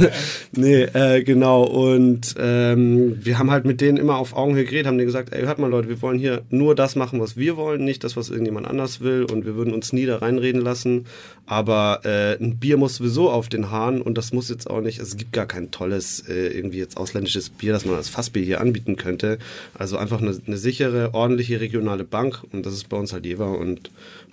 [0.52, 1.62] nee, äh, genau.
[1.62, 5.44] Und ähm, wir haben halt mit denen immer auf Augenhöhe geredet, haben denen gesagt, ey,
[5.44, 8.28] hört mal Leute, wir wollen hier nur das machen, was wir wollen, nicht das, was
[8.28, 9.24] irgendjemand anders will.
[9.24, 11.06] Und wir würden uns nie da reinreden lassen.
[11.48, 14.98] Aber äh, ein Bier muss sowieso auf den Hahn und das muss jetzt auch nicht,
[14.98, 18.60] es gibt gar kein tolles, äh, irgendwie jetzt ausländisches Bier, das man als Fassbier hier
[18.60, 19.38] anbieten könnte.
[19.72, 23.58] Also einfach eine, eine sichere, ordentliche regionale Bank und das ist bei uns halt Jever
[23.58, 23.90] und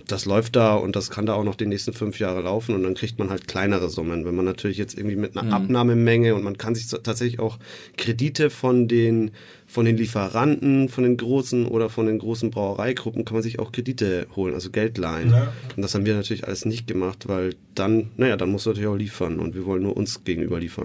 [0.08, 2.84] das läuft da und das kann da auch noch die nächsten fünf Jahre laufen und
[2.84, 4.26] dann kriegt man halt kleinere Summen.
[4.26, 7.58] Wenn man natürlich jetzt irgendwie mit einer Abnahmemenge und man kann sich tatsächlich auch
[7.98, 9.32] Kredite von den,
[9.66, 13.72] von den Lieferanten, von den großen oder von den großen Brauereigruppen, kann man sich auch
[13.72, 15.32] Kredite holen, also Geld leihen.
[15.32, 15.54] Ja.
[15.76, 18.90] Und das haben wir natürlich alles nicht gemacht, weil dann, naja, dann musst du natürlich
[18.90, 20.85] auch liefern und wir wollen nur uns gegenüber liefern.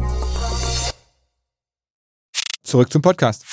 [2.71, 3.43] Zurück zum Podcast.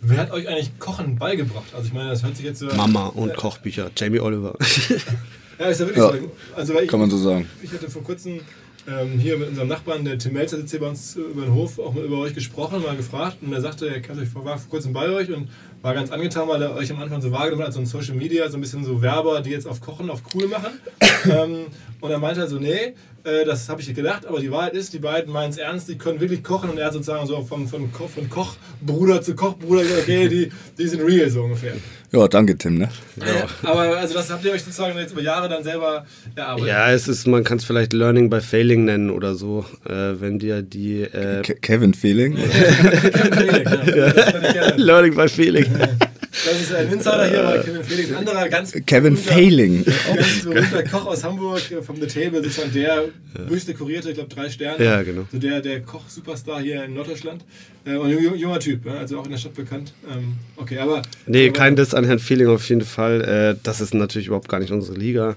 [0.00, 1.72] Wer hat euch eigentlich Kochen beigebracht?
[1.72, 2.66] Also ich meine, das hört sich jetzt so...
[2.66, 4.58] Mama und Kochbücher, Jamie Oliver.
[5.60, 6.30] Ja, ist ja wirklich Ja, so.
[6.56, 7.48] Also, weil ich, Kann man so sagen.
[7.62, 8.40] Ich hatte vor kurzem
[8.88, 11.78] ähm, hier mit unserem Nachbarn, der Tim Melzer sitzt hier bei uns über den Hof,
[11.78, 14.56] auch mal über euch gesprochen, mal gefragt und er sagte, er kannte euch vor, war
[14.56, 15.48] vor kurzem bei euch und
[15.82, 18.14] war ganz angetan, weil er euch am Anfang so wahrgenommen hat, als so ein Social
[18.14, 20.80] Media, so ein bisschen so Werber, die jetzt auf Kochen, auf cool machen.
[21.30, 21.66] ähm,
[22.00, 22.94] und er meinte so, nee,
[23.28, 25.96] äh, das habe ich gedacht, aber die Wahrheit ist, die beiden meinen es ernst, die
[25.98, 29.82] können wirklich kochen und er hat sozusagen so vom, von, Ko- von Kochbruder zu Kochbruder
[29.82, 31.74] gesagt, okay, die, die sind real so ungefähr.
[32.10, 32.78] Ja, danke, Tim.
[32.78, 32.88] Ne?
[33.16, 33.68] Ja.
[33.70, 36.68] Aber also das habt ihr euch sozusagen jetzt über Jahre dann selber erarbeitet.
[36.68, 40.38] Ja, es ist, man kann es vielleicht Learning by Failing nennen oder so, äh, wenn
[40.38, 42.38] dir die äh, Ke Kevin Fehling.
[44.76, 45.66] Learning by Failing.
[46.44, 48.10] Das ist ein Insider hier bei Kevin Felix.
[48.10, 49.84] Ein anderer ganz Kevin berühmter- Failing.
[49.84, 53.04] Ganz berühmter Koch aus Hamburg, äh, vom The Table, sozusagen der
[53.48, 54.84] höchst dekorierte, ich glaube drei Sterne.
[54.84, 55.26] Ja, genau.
[55.32, 57.44] So der, der Koch-Superstar hier in Norddeutschland.
[57.84, 59.92] Äh, und ein junger, Typ, ja, also auch in der Stadt bekannt.
[60.10, 61.02] Ähm, okay, aber.
[61.26, 63.22] Nee, aber, kein Diss an Herrn Feeling auf jeden Fall.
[63.56, 65.36] Äh, das ist natürlich überhaupt gar nicht unsere Liga.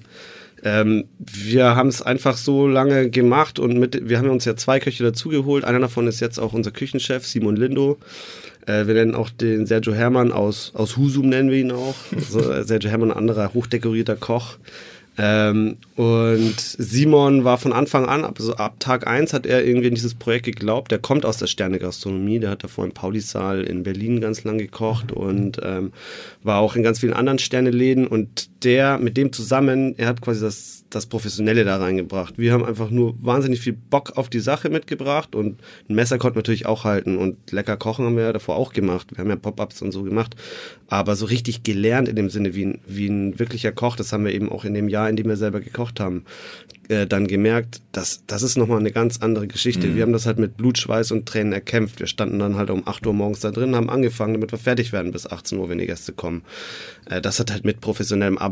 [0.64, 4.80] Ähm, wir haben es einfach so lange gemacht und mit, wir haben uns ja zwei
[4.80, 5.64] Köche dazugeholt.
[5.64, 7.98] Einer davon ist jetzt auch unser Küchenchef, Simon Lindo.
[8.65, 11.95] Äh, wir nennen auch den Sergio Hermann aus, aus Husum, nennen wir ihn auch.
[12.15, 14.58] Also, Sergio Hermann, ein anderer hochdekorierter Koch.
[15.17, 19.88] Ähm, und Simon war von Anfang an, ab, also ab Tag 1 hat er irgendwie
[19.88, 20.91] in dieses Projekt geglaubt.
[20.91, 25.12] Der kommt aus der Sterne-Gastronomie, der hat davor im Paulisaal in Berlin ganz lang gekocht
[25.12, 25.91] und ähm,
[26.43, 28.08] war auch in ganz vielen anderen Sterneläden.
[28.08, 32.38] Und der, mit dem zusammen, er hat quasi das, das Professionelle da reingebracht.
[32.38, 36.36] Wir haben einfach nur wahnsinnig viel Bock auf die Sache mitgebracht und ein Messer konnten
[36.36, 39.08] wir natürlich auch halten und lecker kochen haben wir ja davor auch gemacht.
[39.12, 40.36] Wir haben ja Pop-Ups und so gemacht.
[40.88, 44.26] Aber so richtig gelernt in dem Sinne wie ein, wie ein wirklicher Koch, das haben
[44.26, 46.26] wir eben auch in dem Jahr, in dem wir selber gekocht haben,
[46.91, 49.95] äh, dann gemerkt, dass das ist nochmal eine ganz andere Geschichte.
[49.95, 52.02] Wir haben das halt mit Blut, Schweiß und Tränen erkämpft.
[52.02, 54.91] Wir standen dann halt um 8 Uhr morgens da drin, haben angefangen, damit wir fertig
[54.91, 56.41] werden bis 18 Uhr, wenn die Gäste kommen.
[57.10, 58.51] Äh, das hat halt mit professionellem Arbeiten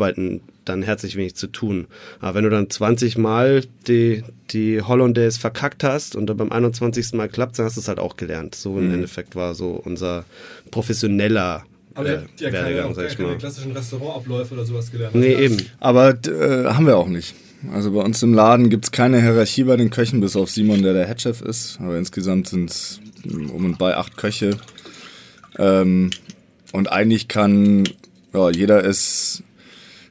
[0.65, 1.87] dann herzlich wenig zu tun.
[2.19, 7.13] Aber wenn du dann 20 Mal die, die Hollandaise verkackt hast und dann beim 21.
[7.13, 8.55] Mal klappt, dann hast du es halt auch gelernt.
[8.55, 10.25] So im Endeffekt war so unser
[10.71, 15.15] professioneller Aber äh, ihr habt ja keine, auch keine klassischen Restaurantabläufe oder sowas gelernt.
[15.15, 15.57] Nee, eben.
[15.79, 17.35] Aber äh, haben wir auch nicht.
[17.73, 20.81] Also bei uns im Laden gibt es keine Hierarchie bei den Köchen, bis auf Simon,
[20.81, 21.77] der der Headchef ist.
[21.81, 24.57] Aber insgesamt sind es um und bei acht Köche.
[25.57, 26.11] Ähm,
[26.71, 27.83] und eigentlich kann
[28.33, 29.43] ja, jeder ist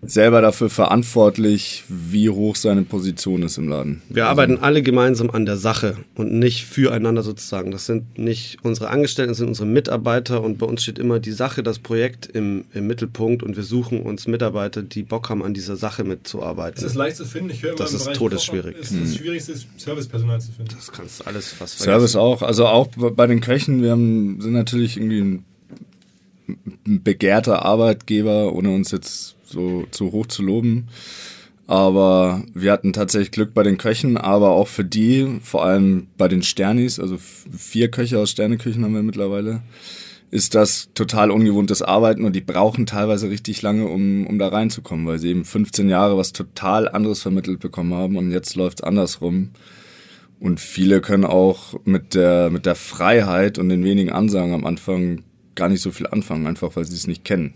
[0.03, 4.03] selber dafür verantwortlich, wie hoch seine Position ist im Laden.
[4.09, 7.71] Wir also, arbeiten alle gemeinsam an der Sache und nicht füreinander sozusagen.
[7.71, 11.33] Das sind nicht unsere Angestellten, das sind unsere Mitarbeiter und bei uns steht immer die
[11.33, 15.55] Sache, das Projekt im, im Mittelpunkt und wir suchen uns Mitarbeiter, die Bock haben, an
[15.55, 16.77] dieser Sache mitzuarbeiten.
[16.77, 17.51] Ist das leicht zu finden?
[17.51, 18.77] Ich höre das ist todesschwierig.
[18.79, 20.75] Ist das Schwierigste ist, Servicepersonal zu finden.
[20.75, 22.09] Das kannst du alles fast vergessen.
[22.09, 22.43] Service auch.
[22.43, 25.43] Also auch bei den Köchen, wir haben, sind natürlich irgendwie
[26.87, 30.89] ein begehrter Arbeitgeber, ohne uns jetzt so zu hoch zu loben.
[31.67, 36.27] Aber wir hatten tatsächlich Glück bei den Köchen, aber auch für die, vor allem bei
[36.27, 39.61] den Sternis, also vier Köche aus Sterneküchen haben wir mittlerweile,
[40.31, 45.07] ist das total ungewohntes Arbeiten und die brauchen teilweise richtig lange, um, um da reinzukommen,
[45.07, 48.85] weil sie eben 15 Jahre was total anderes vermittelt bekommen haben und jetzt läuft es
[48.85, 49.51] andersrum.
[50.41, 55.25] Und viele können auch mit der, mit der Freiheit und den wenigen Ansagen am Anfang
[55.55, 57.55] gar nicht so viel anfangen, einfach weil sie es nicht kennen.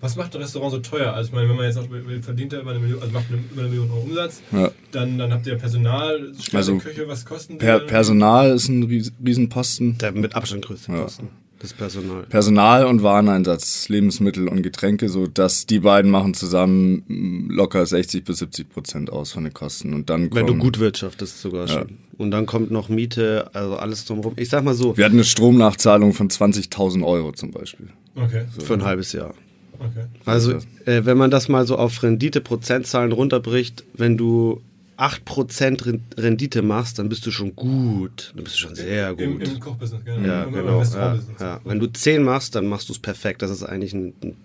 [0.00, 1.12] Was macht ein Restaurant so teuer?
[1.12, 1.86] Also ich meine, wenn man jetzt auch
[2.22, 4.70] verdient über eine Million, also macht eine, über eine Million Euro Umsatz, ja.
[4.92, 9.98] dann, dann habt ihr Personal, also Küche, was kosten per, Personal ist ein Riesenposten.
[9.98, 11.02] Der mit Abstand größte ja.
[11.02, 11.28] Posten.
[11.60, 12.22] Das Personal.
[12.22, 18.38] Personal und Wareneinsatz, Lebensmittel und Getränke, so dass die beiden machen zusammen locker 60 bis
[18.38, 19.92] 70 Prozent aus von den Kosten.
[19.92, 21.80] Und dann Wenn du gut wirtschaftest sogar ja.
[21.80, 21.98] schon.
[22.16, 24.32] Und dann kommt noch Miete, also alles drumherum.
[24.36, 24.96] Ich sag mal so.
[24.96, 27.88] Wir hatten eine Stromnachzahlung von 20.000 Euro zum Beispiel.
[28.14, 28.46] Okay.
[28.56, 28.64] So.
[28.64, 29.34] Für ein halbes Jahr.
[29.80, 30.04] Okay.
[30.26, 30.52] Also,
[30.84, 34.60] äh, wenn man das mal so auf Rendite-Prozentzahlen runterbricht, wenn du
[34.98, 38.32] 8% Rendite machst, dann bist du schon gut.
[38.34, 39.20] Dann bist du schon sehr gut.
[39.20, 40.26] Im, im Kochbusiness, genau.
[40.26, 40.82] Ja, Im genau.
[40.82, 41.60] Ja, ja.
[41.64, 43.40] Wenn du 10 machst, dann machst du es perfekt.
[43.40, 44.36] Das ist eigentlich ein, ein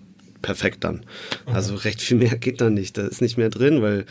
[0.41, 1.01] perfekt dann.
[1.45, 1.55] Okay.
[1.55, 2.97] Also recht viel mehr geht dann nicht.
[2.97, 4.05] Da ist nicht mehr drin, weil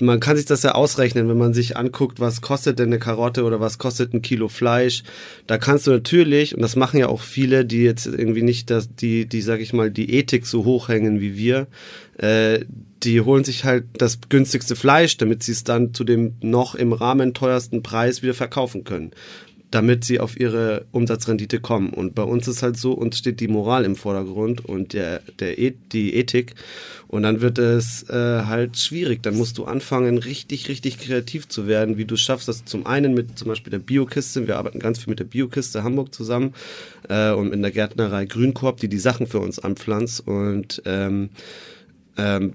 [0.00, 3.44] man kann sich das ja ausrechnen, wenn man sich anguckt, was kostet denn eine Karotte
[3.44, 5.04] oder was kostet ein Kilo Fleisch.
[5.46, 8.94] Da kannst du natürlich, und das machen ja auch viele, die jetzt irgendwie nicht das,
[8.94, 11.68] die, die, sag ich mal, die Ethik so hochhängen wie wir,
[12.18, 12.64] äh,
[13.02, 16.92] die holen sich halt das günstigste Fleisch, damit sie es dann zu dem noch im
[16.92, 19.12] Rahmen teuersten Preis wieder verkaufen können
[19.74, 21.90] damit sie auf ihre Umsatzrendite kommen.
[21.90, 25.58] Und bei uns ist halt so, uns steht die Moral im Vordergrund und der, der
[25.58, 26.54] e die Ethik.
[27.08, 29.24] Und dann wird es äh, halt schwierig.
[29.24, 33.14] Dann musst du anfangen, richtig, richtig kreativ zu werden, wie du schaffst das zum einen
[33.14, 34.46] mit zum Beispiel der Biokiste.
[34.46, 36.54] Wir arbeiten ganz viel mit der Biokiste Hamburg zusammen
[37.08, 40.24] äh, und in der Gärtnerei Grünkorb, die die Sachen für uns anpflanzt.
[40.24, 41.30] Und ähm,
[42.16, 42.52] ähm,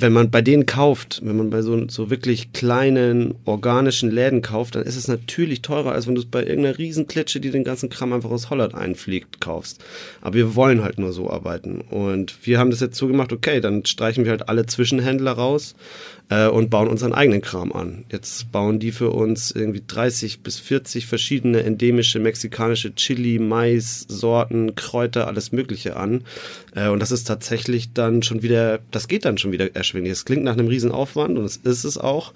[0.00, 4.74] wenn man bei denen kauft, wenn man bei so, so wirklich kleinen organischen Läden kauft,
[4.74, 7.90] dann ist es natürlich teurer, als wenn du es bei irgendeiner Riesenklitsche, die den ganzen
[7.90, 9.82] Kram einfach aus Holland einfliegt, kaufst.
[10.20, 11.80] Aber wir wollen halt nur so arbeiten.
[11.80, 15.74] Und wir haben das jetzt so gemacht, okay, dann streichen wir halt alle Zwischenhändler raus
[16.30, 18.04] äh, und bauen unseren eigenen Kram an.
[18.10, 24.74] Jetzt bauen die für uns irgendwie 30 bis 40 verschiedene endemische mexikanische Chili, Mais, Sorten,
[24.74, 26.24] Kräuter, alles Mögliche an.
[26.74, 30.12] Äh, und das ist tatsächlich dann schon wieder, das geht dann schon wieder erschwinglich.
[30.12, 32.32] Es klingt nach einem riesen Aufwand und es ist es auch.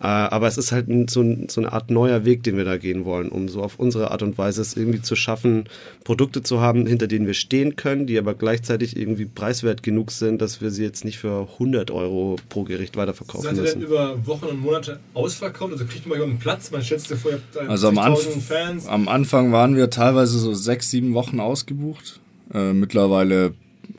[0.00, 3.04] Äh, aber es ist halt so, so, eine Art neuer Weg, den wir da gehen
[3.04, 5.64] wollen, um so auf unsere Art und Weise es irgendwie zu schaffen,
[6.04, 10.40] Produkte zu haben, hinter denen wir stehen können, die aber gleichzeitig irgendwie preiswert genug sind,
[10.40, 13.66] dass wir sie jetzt nicht für 100 Euro pro Gericht weiterverkaufen Seid müssen.
[13.66, 15.72] Seid ihr denn über Wochen und Monate ausverkauft?
[15.72, 16.70] Also kriegt man einen Platz?
[16.70, 18.86] Man schätzt vor, ihr habt also am, Anf Fans.
[18.86, 22.20] am Anfang waren wir teilweise so sechs, sieben Wochen ausgebucht.
[22.54, 23.54] Äh, mittlerweile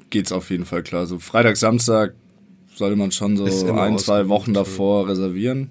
[0.09, 1.07] geht es auf jeden Fall klar.
[1.07, 2.13] So Freitag, Samstag
[2.73, 5.69] sollte man schon so ein, zwei Wochen davor reservieren.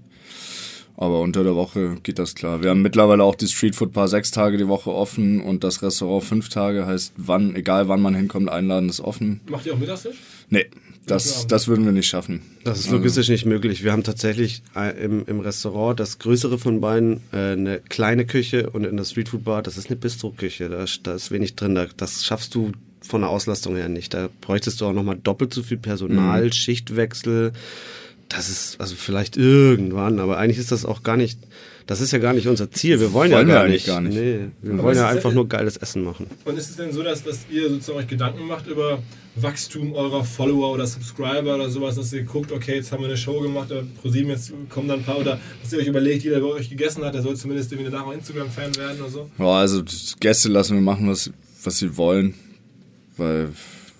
[1.00, 2.60] Aber unter der Woche geht das klar.
[2.60, 5.80] Wir haben mittlerweile auch die Street Food Bar sechs Tage die Woche offen und das
[5.80, 6.86] Restaurant fünf Tage.
[6.86, 9.40] Heißt, wann, egal wann man hinkommt, einladen ist offen.
[9.48, 10.16] Macht ihr auch Mittagstisch?
[10.50, 10.66] Nee,
[11.06, 12.42] das, das würden wir nicht schaffen.
[12.64, 13.84] Das ist logistisch nicht möglich.
[13.84, 18.68] Wir haben tatsächlich äh, im, im Restaurant das größere von beiden, äh, eine kleine Küche
[18.70, 20.68] und in der Street Food Bar, das ist eine Bistro-Küche.
[20.68, 21.76] Da, da ist wenig drin.
[21.76, 24.14] Da, das schaffst du von der Auslastung her nicht.
[24.14, 26.52] Da bräuchtest du auch nochmal doppelt so viel Personal, mhm.
[26.52, 27.52] Schichtwechsel
[28.28, 31.38] das ist also vielleicht irgendwann, aber eigentlich ist das auch gar nicht,
[31.86, 33.00] das ist ja gar nicht unser Ziel.
[33.00, 33.86] Wir wollen, wollen ja gar, nicht.
[33.86, 34.14] gar nicht.
[34.14, 36.26] Nee, wir aber wollen ja einfach nur geiles Essen machen.
[36.44, 39.02] Und ist es denn so, dass, dass ihr sozusagen euch Gedanken macht über
[39.36, 43.16] Wachstum eurer Follower oder Subscriber oder sowas, dass ihr guckt, okay, jetzt haben wir eine
[43.16, 46.36] Show gemacht, oder ProSieben, jetzt kommen dann ein paar, oder dass ihr euch überlegt, jeder,
[46.36, 49.30] der bei euch gegessen hat, der soll zumindest irgendwie danach Instagram-Fan werden oder so?
[49.38, 49.82] Ja, also
[50.20, 51.30] Gäste lassen wir machen, was,
[51.64, 52.34] was sie wollen,
[53.16, 53.50] weil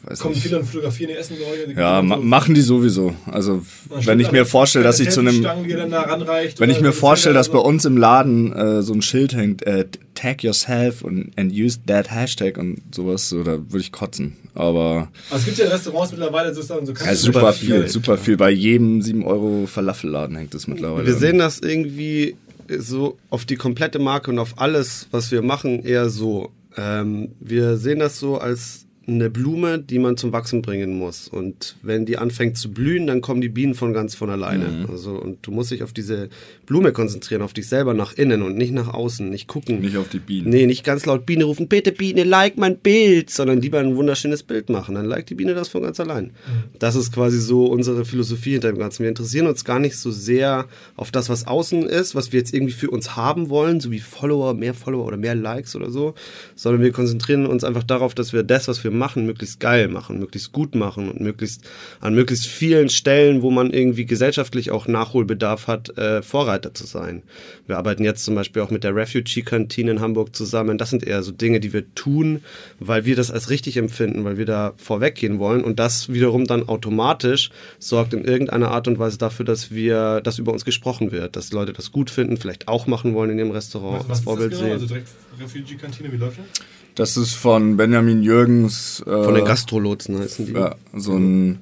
[0.08, 0.42] Weiß Kommen nicht.
[0.42, 1.76] viele und fotografieren ihr Essen bei euch?
[1.76, 3.14] Ja, ma machen die sowieso.
[3.26, 7.58] Also wenn ich mir vorstelle, dass ich zu einem, wenn ich mir vorstelle, dass bei
[7.58, 12.10] uns im Laden äh, so ein Schild hängt, äh, tag yourself und and use that
[12.10, 14.38] hashtag und sowas, so, da würde ich kotzen.
[14.54, 18.38] Aber, Aber es gibt ja Restaurants mittlerweile sozusagen so ja, super viel, viel, super viel.
[18.38, 21.06] Bei jedem 7 Euro Falafelladen hängt es mittlerweile.
[21.06, 22.34] Wir sehen das irgendwie
[22.78, 26.50] so auf die komplette Marke und auf alles, was wir machen, eher so.
[26.78, 31.28] Ähm, wir sehen das so als eine Blume, die man zum Wachsen bringen muss.
[31.28, 34.66] Und wenn die anfängt zu blühen, dann kommen die Bienen von ganz von alleine.
[34.66, 34.90] Mhm.
[34.90, 36.28] Also, und du musst dich auf diese
[36.66, 39.80] Blume konzentrieren, auf dich selber nach innen und nicht nach außen, nicht gucken.
[39.80, 40.50] Nicht auf die Bienen.
[40.50, 44.42] Nee, nicht ganz laut Biene rufen, bitte Biene, like mein Bild, sondern lieber ein wunderschönes
[44.42, 44.94] Bild machen.
[44.94, 46.26] Dann like die Biene das von ganz allein.
[46.26, 46.30] Mhm.
[46.78, 49.02] Das ist quasi so unsere Philosophie hinter dem Ganzen.
[49.02, 50.66] Wir interessieren uns gar nicht so sehr
[50.96, 54.00] auf das, was außen ist, was wir jetzt irgendwie für uns haben wollen, so wie
[54.00, 56.14] Follower, mehr Follower oder mehr Likes oder so,
[56.54, 60.18] sondern wir konzentrieren uns einfach darauf, dass wir das, was wir machen, möglichst geil machen,
[60.18, 61.62] möglichst gut machen und möglichst
[62.00, 67.22] an möglichst vielen Stellen, wo man irgendwie gesellschaftlich auch Nachholbedarf hat, äh, Vorreiter zu sein.
[67.66, 70.78] Wir arbeiten jetzt zum Beispiel auch mit der Refugee-Kantine in Hamburg zusammen.
[70.78, 72.42] Das sind eher so Dinge, die wir tun,
[72.80, 76.68] weil wir das als richtig empfinden, weil wir da vorweggehen wollen und das wiederum dann
[76.68, 81.36] automatisch sorgt in irgendeiner Art und Weise dafür, dass wir, dass über uns gesprochen wird,
[81.36, 84.24] dass Leute das gut finden, vielleicht auch machen wollen in ihrem Restaurant, was, was als
[84.24, 84.62] Vorbild genau?
[84.62, 84.72] sehen.
[84.72, 85.08] Also direkt
[85.40, 86.66] Refugee-Kantine, wie läuft das?
[86.98, 89.04] Das ist von Benjamin Jürgens.
[89.06, 90.52] Äh, von den Gastrolotsen heißen die.
[90.52, 91.60] Ja, so ein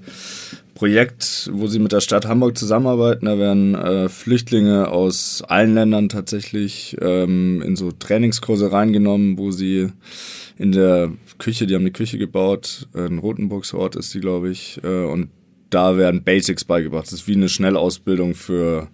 [0.74, 3.26] Projekt, wo sie mit der Stadt Hamburg zusammenarbeiten.
[3.26, 9.88] Da werden äh, Flüchtlinge aus allen Ländern tatsächlich ähm, in so Trainingskurse reingenommen, wo sie
[10.56, 14.48] in der Küche, die haben eine Küche gebaut, äh, in Rotenburgs Ort ist die, glaube
[14.48, 15.28] ich, äh, und
[15.68, 17.08] da werden Basics beigebracht.
[17.08, 18.88] Das ist wie eine Schnellausbildung für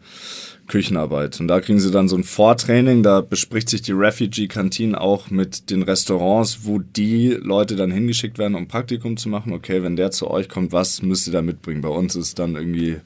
[0.68, 1.40] Küchenarbeit.
[1.40, 5.70] Und da kriegen sie dann so ein Vortraining, da bespricht sich die Refugee-Kantine auch mit
[5.70, 9.53] den Restaurants, wo die Leute dann hingeschickt werden, um Praktikum zu machen.
[9.53, 11.83] Okay, wenn der zu euch kommt, was müsst ihr da mitbringen?
[11.83, 12.96] Bei uns ist dann irgendwie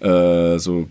[0.00, 0.88] äh, so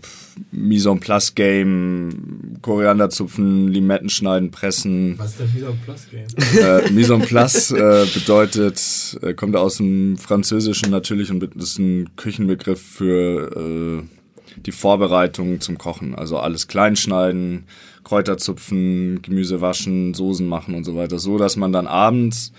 [0.51, 5.15] Mise en place Game, Koriander zupfen, Limetten schneiden, pressen.
[5.17, 6.63] Was ist denn Mise en place Game?
[6.63, 12.15] Äh, Mise en place äh, bedeutet, äh, kommt aus dem Französischen natürlich und ist ein
[12.15, 14.18] Küchenbegriff für äh,
[14.57, 16.15] die Vorbereitung zum Kochen.
[16.15, 17.65] Also alles kleinschneiden,
[18.03, 21.19] Kräuter zupfen, Gemüse waschen, Soßen machen und so weiter.
[21.19, 22.51] So, dass man dann abends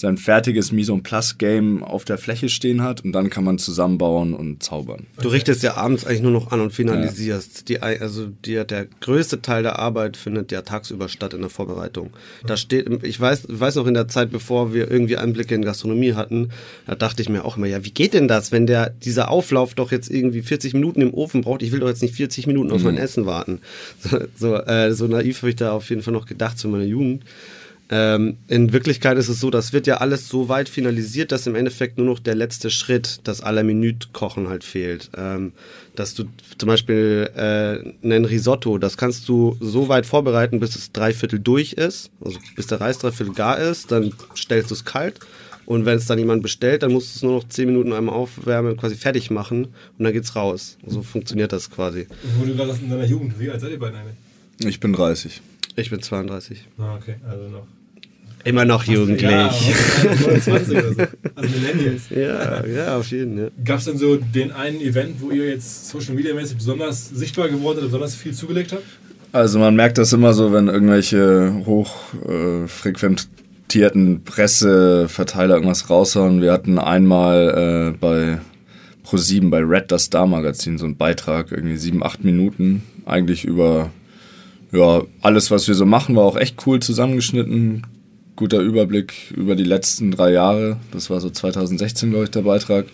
[0.00, 3.58] sein fertiges Mise en place Game auf der Fläche stehen hat und dann kann man
[3.58, 5.06] zusammenbauen und zaubern.
[5.20, 7.68] Du richtest ja abends eigentlich nur noch an und finalisierst.
[7.68, 7.90] Ja.
[7.92, 12.10] Die, also die, der größte Teil der Arbeit findet ja tagsüber statt in der Vorbereitung.
[12.46, 16.14] Da steht, ich weiß, weiß noch in der Zeit, bevor wir irgendwie Einblicke in Gastronomie
[16.14, 16.48] hatten,
[16.86, 19.74] da dachte ich mir auch immer, ja, wie geht denn das, wenn der, dieser Auflauf
[19.74, 21.60] doch jetzt irgendwie 40 Minuten im Ofen braucht?
[21.60, 23.02] Ich will doch jetzt nicht 40 Minuten auf mein mhm.
[23.02, 23.60] Essen warten.
[23.98, 26.84] So, so, äh, so naiv habe ich da auf jeden Fall noch gedacht zu meiner
[26.84, 27.24] Jugend.
[27.92, 31.56] Ähm, in Wirklichkeit ist es so, das wird ja alles so weit finalisiert, dass im
[31.56, 35.10] Endeffekt nur noch der letzte Schritt, das aller Minute Kochen halt fehlt.
[35.16, 35.52] Ähm,
[35.96, 36.24] dass du
[36.56, 41.72] zum Beispiel äh, einen Risotto, das kannst du so weit vorbereiten, bis es dreiviertel durch
[41.72, 45.18] ist, also bis der Reis dreiviertel gar ist, dann stellst du es kalt.
[45.66, 48.14] Und wenn es dann jemand bestellt, dann musst du es nur noch 10 Minuten einmal
[48.14, 50.78] aufwärmen, quasi fertig machen und dann geht's raus.
[50.84, 52.06] So funktioniert das quasi.
[52.38, 54.14] Wo du gerade in deiner Jugend, wie alt seid ihr eigentlich?
[54.64, 55.40] Ich bin 30.
[55.76, 56.66] Ich bin 32.
[56.78, 57.66] Ah, okay, also noch
[58.44, 59.28] Immer noch jugendlich.
[59.30, 61.02] Ja, 29 oder so.
[61.34, 62.08] Also Millennials.
[62.10, 63.44] Ja, ja, auf jeden Fall.
[63.44, 63.50] Ja.
[63.64, 67.48] Gab es denn so den einen Event, wo ihr jetzt Social Media mäßig besonders sichtbar
[67.48, 68.84] geworden seid, besonders viel zugelegt habt?
[69.32, 76.40] Also man merkt das immer so, wenn irgendwelche hochfrequentierten äh, Presseverteiler irgendwas raushauen.
[76.40, 78.38] Wir hatten einmal äh, bei
[79.06, 83.90] Pro7 bei Red das Star Magazin so einen Beitrag, irgendwie sieben, acht Minuten, eigentlich über
[84.72, 87.82] ja, alles, was wir so machen, war auch echt cool zusammengeschnitten
[88.40, 90.78] guter Überblick über die letzten drei Jahre.
[90.92, 92.86] Das war so 2016, glaube ich, der Beitrag.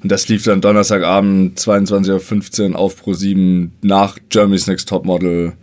[0.00, 5.54] Und das lief dann Donnerstagabend 22.15 Uhr auf Pro7 nach Germany's Next Topmodel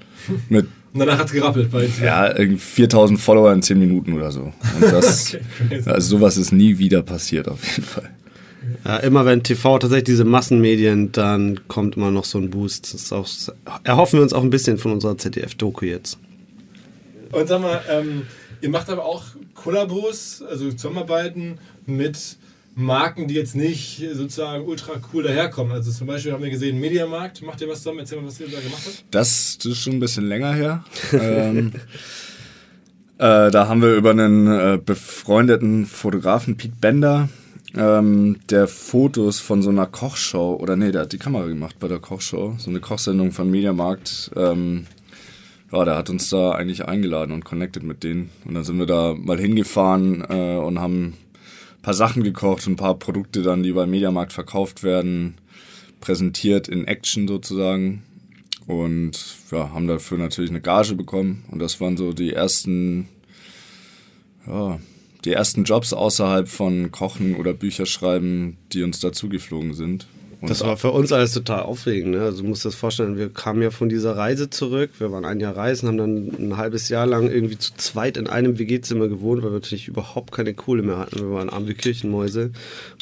[0.49, 4.41] mit und danach hat es gerappelt bei Ja, 4000 Follower in 10 Minuten oder so.
[4.41, 8.09] Und das, okay, also sowas ist nie wieder passiert, auf jeden Fall.
[8.85, 12.93] Ja, immer wenn TV tatsächlich diese Massenmedien, dann kommt immer noch so ein Boost.
[12.93, 13.27] Das auch,
[13.83, 16.19] erhoffen wir uns auch ein bisschen von unserer ZDF-Doku jetzt.
[17.31, 18.23] Und sag mal, ähm,
[18.63, 22.37] Ihr macht aber auch Kollabos, also Zusammenarbeiten mit
[22.75, 25.73] Marken, die jetzt nicht sozusagen ultra cool daherkommen.
[25.73, 27.41] Also zum Beispiel haben wir gesehen, Mediamarkt.
[27.41, 27.99] Macht ihr was zusammen?
[27.99, 29.03] Erzähl mal, was ihr da gemacht habt.
[29.11, 30.85] Das, das ist schon ein bisschen länger her.
[31.11, 31.73] ähm,
[33.17, 37.27] äh, da haben wir über einen äh, befreundeten Fotografen, Pete Bender,
[37.75, 41.89] ähm, der Fotos von so einer Kochshow, oder nee, der hat die Kamera gemacht bei
[41.89, 44.85] der Kochshow, so eine Kochsendung von Mediamarkt, ähm,
[45.73, 48.29] ja, der hat uns da eigentlich eingeladen und connected mit denen.
[48.45, 51.05] Und dann sind wir da mal hingefahren äh, und haben
[51.77, 55.35] ein paar Sachen gekocht ein paar Produkte dann, die beim Mediamarkt verkauft werden,
[55.99, 58.03] präsentiert in Action sozusagen.
[58.67, 59.19] Und
[59.51, 61.43] ja, haben dafür natürlich eine Gage bekommen.
[61.49, 63.09] Und das waren so die ersten,
[64.45, 64.79] ja,
[65.25, 70.05] die ersten Jobs außerhalb von Kochen oder Bücherschreiben, die uns dazu geflogen sind.
[70.43, 72.15] Und Das war für uns alles total aufregend.
[72.15, 72.21] Ne?
[72.21, 74.89] Also du musst dir das vorstellen, wir kamen ja von dieser Reise zurück.
[74.97, 78.27] Wir waren ein Jahr reisen, haben dann ein halbes Jahr lang irgendwie zu zweit in
[78.27, 81.17] einem WG-Zimmer gewohnt, weil wir natürlich überhaupt keine Kohle mehr hatten.
[81.21, 82.51] Wir waren arme Kirchenmäuse.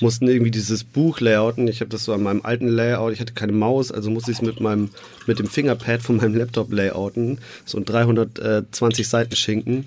[0.02, 1.68] Mussten irgendwie dieses Buch layouten.
[1.68, 3.12] Ich habe das so an meinem alten Layout.
[3.12, 4.92] Ich hatte keine Maus, also musste ich es mit meinem
[5.26, 7.40] mit dem Fingerpad von meinem Laptop layouten.
[7.66, 9.86] So ein 320 Seiten Schinken.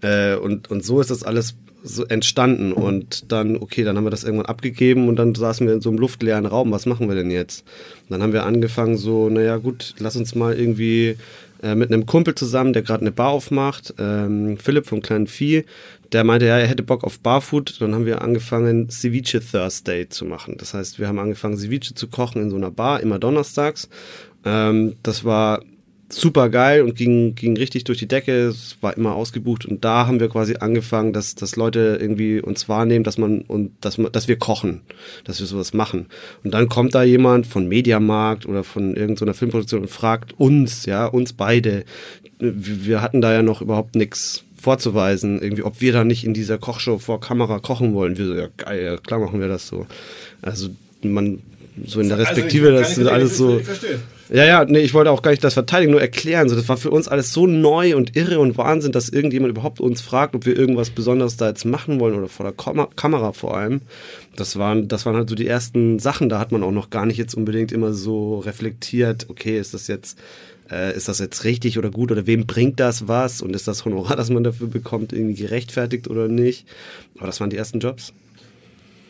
[0.00, 1.54] Äh, und, und so ist das alles
[1.86, 5.74] so entstanden und dann, okay, dann haben wir das irgendwann abgegeben und dann saßen wir
[5.74, 7.64] in so einem luftleeren Raum, was machen wir denn jetzt?
[8.02, 11.16] Und dann haben wir angefangen so, naja gut, lass uns mal irgendwie
[11.62, 15.64] äh, mit einem Kumpel zusammen, der gerade eine Bar aufmacht, ähm, Philipp vom kleinen Vieh,
[16.12, 17.80] der meinte, ja, er hätte Bock auf Barfood.
[17.80, 20.56] Dann haben wir angefangen, Ceviche Thursday zu machen.
[20.58, 23.88] Das heißt, wir haben angefangen, Ceviche zu kochen in so einer Bar, immer donnerstags.
[24.44, 25.62] Ähm, das war
[26.08, 28.46] super geil und ging, ging richtig durch die Decke.
[28.46, 32.68] Es war immer ausgebucht und da haben wir quasi angefangen, dass, dass Leute irgendwie uns
[32.68, 34.82] wahrnehmen, dass man und dass, man, dass wir kochen,
[35.24, 36.06] dass wir sowas machen.
[36.44, 41.06] Und dann kommt da jemand von Mediamarkt oder von irgendeiner Filmproduktion und fragt uns, ja,
[41.06, 41.84] uns beide.
[42.38, 46.58] Wir hatten da ja noch überhaupt nichts vorzuweisen, irgendwie, ob wir da nicht in dieser
[46.58, 48.18] Kochshow vor Kamera kochen wollen.
[48.18, 49.86] Wir so, ja geil, ja, klar machen wir das so.
[50.42, 50.68] Also
[51.02, 51.40] man
[51.84, 53.60] so in der Respektive, das sind alles so.
[54.28, 56.48] Ja, ja, nee, ich wollte auch gar nicht das verteidigen, nur erklären.
[56.48, 59.80] So, das war für uns alles so neu und irre und Wahnsinn, dass irgendjemand überhaupt
[59.80, 63.32] uns fragt, ob wir irgendwas Besonderes da jetzt machen wollen oder vor der Kam Kamera
[63.32, 63.82] vor allem.
[64.34, 66.28] Das waren, das waren halt so die ersten Sachen.
[66.28, 69.86] Da hat man auch noch gar nicht jetzt unbedingt immer so reflektiert, okay, ist das
[69.86, 70.18] jetzt,
[70.70, 73.84] äh, ist das jetzt richtig oder gut oder wem bringt das was und ist das
[73.84, 76.66] Honorar, das man dafür bekommt, irgendwie gerechtfertigt oder nicht.
[77.16, 78.12] Aber das waren die ersten Jobs.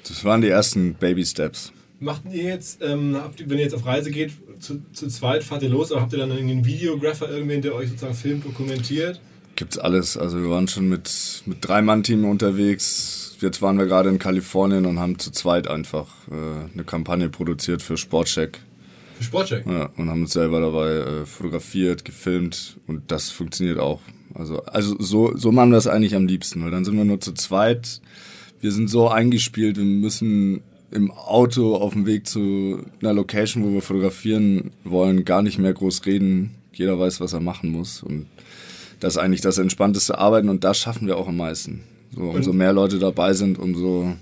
[0.07, 1.73] Das waren die ersten Baby Steps.
[1.99, 5.43] Macht ihr jetzt, ähm, habt ihr, wenn ihr jetzt auf Reise geht, zu, zu zweit
[5.43, 9.21] fahrt ihr los, oder habt ihr dann einen Videographer, irgendwen, der euch sozusagen Film dokumentiert?
[9.55, 10.19] Gibt's alles.
[10.19, 13.37] Also wir waren schon mit, mit drei Mann-Team unterwegs.
[13.41, 17.81] Jetzt waren wir gerade in Kalifornien und haben zu zweit einfach äh, eine Kampagne produziert
[17.81, 18.61] für Sportcheck.
[19.17, 19.67] Für Sportcheck?
[19.67, 24.03] Ja, und haben uns selber dabei äh, fotografiert, gefilmt und das funktioniert auch.
[24.35, 27.21] Also, also so, so machen wir das eigentlich am liebsten, weil dann sind wir nur
[27.21, 28.03] zu zweit.
[28.61, 30.63] Wir sind so eingespielt, wir müssen
[30.97, 35.75] im Auto auf dem Weg zu einer Location, wo wir fotografieren wollen, gar nicht mehr
[35.75, 36.55] groß reden.
[36.73, 38.03] Jeder weiß, was er machen muss.
[38.03, 38.27] Und
[39.01, 41.85] das ist eigentlich das entspannteste Arbeiten und das schaffen wir auch am meisten.
[42.15, 44.15] So, umso mehr Leute dabei sind, umso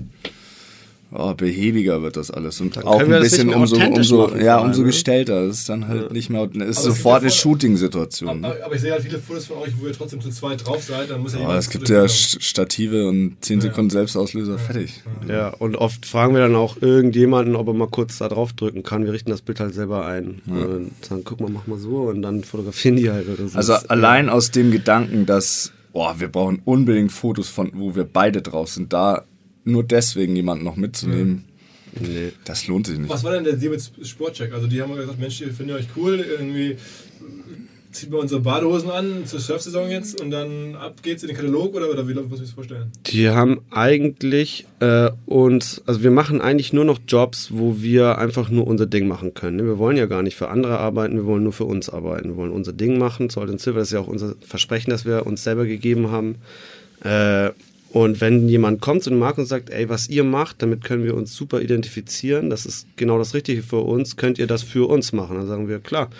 [1.14, 2.60] oh, behäbiger wird das alles.
[2.60, 4.86] Und auch können wir ein bisschen umso, umso, machen, ja, umso ne?
[4.86, 5.46] gestellter.
[5.46, 8.44] Das ist dann halt nicht mehr, es ist Aber es sofort eine ja Shooting-Situation.
[8.44, 10.82] Aber, aber ich sehe halt viele Fotos von euch, wo ihr trotzdem zu zweit drauf
[10.82, 11.10] seid.
[11.10, 15.02] Dann muss ja Aber jemand es gibt ja Stative und 10 Sekunden Selbstauslöser, fertig.
[15.28, 18.82] Ja, und oft fragen wir dann auch irgendjemanden, ob er mal kurz da drauf drücken
[18.82, 19.04] kann.
[19.04, 20.42] Wir richten das Bild halt selber ein.
[20.46, 23.56] Und sagen, guck mal, mach mal so und dann fotografieren die halt oder so.
[23.56, 28.04] Also Das- allein aus dem Gedanken, dass, boah, wir brauchen unbedingt Fotos von, wo wir
[28.04, 29.24] beide drauf sind, da
[29.64, 31.44] nur deswegen jemanden noch mitzunehmen,
[32.00, 32.32] Nee.
[32.44, 33.08] das lohnt sich nicht.
[33.08, 34.52] Was war denn der Deal mit Sportcheck?
[34.52, 36.76] Also die haben gesagt, Mensch, wir finden euch cool, irgendwie
[37.92, 41.74] zieht man unsere Badehosen an zur Surfsaison jetzt und dann ab geht's in den Katalog
[41.76, 42.90] oder, oder wie muss ich das vorstellen?
[43.06, 48.50] Die haben eigentlich äh, uns, also wir machen eigentlich nur noch Jobs, wo wir einfach
[48.50, 49.58] nur unser Ding machen können.
[49.58, 49.64] ne?
[49.64, 52.30] Wir wollen ja gar nicht für andere arbeiten, wir wollen nur für uns arbeiten.
[52.30, 53.30] Wir wollen unser Ding machen.
[53.30, 56.34] Salt and Silver das ist ja auch unser Versprechen, das wir uns selber gegeben haben.
[57.04, 57.50] Äh,
[57.94, 61.04] und wenn jemand kommt zu dem Markt und sagt, ey, was ihr macht, damit können
[61.04, 64.88] wir uns super identifizieren, das ist genau das Richtige für uns, könnt ihr das für
[64.88, 65.36] uns machen?
[65.36, 66.10] Dann sagen wir, klar.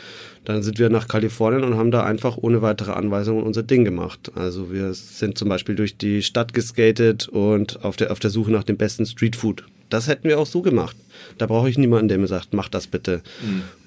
[0.45, 4.31] Dann sind wir nach Kalifornien und haben da einfach ohne weitere Anweisungen unser Ding gemacht.
[4.37, 8.53] Also wir sind zum Beispiel durch die Stadt geskatet und auf der, auf der Suche
[8.53, 9.65] nach dem besten Streetfood.
[9.91, 10.97] Das hätten wir auch so gemacht.
[11.39, 13.21] Da brauche ich niemanden, der mir sagt, mach das bitte.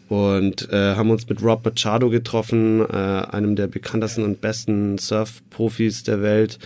[0.09, 6.03] Und äh, haben uns mit Rob Machado getroffen, äh, einem der bekanntesten und besten Surf-Profis
[6.03, 6.59] der Welt,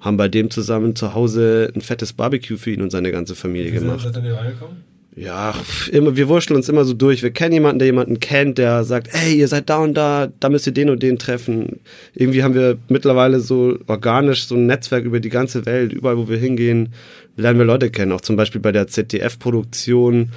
[0.00, 3.72] haben bei dem zusammen zu Hause ein fettes Barbecue für ihn und seine ganze Familie
[3.72, 4.00] Wie gemacht.
[4.02, 4.88] seid ihr reingekommen?
[5.18, 5.52] Ja,
[5.90, 7.24] immer, wir wurschteln uns immer so durch.
[7.24, 10.48] Wir kennen jemanden, der jemanden kennt, der sagt, hey, ihr seid da und da, da
[10.48, 11.80] müsst ihr den und den treffen.
[12.14, 15.92] Irgendwie haben wir mittlerweile so organisch so ein Netzwerk über die ganze Welt.
[15.92, 16.90] Überall, wo wir hingehen,
[17.36, 18.12] lernen wir Leute kennen.
[18.12, 20.30] Auch zum Beispiel bei der ZDF-Produktion.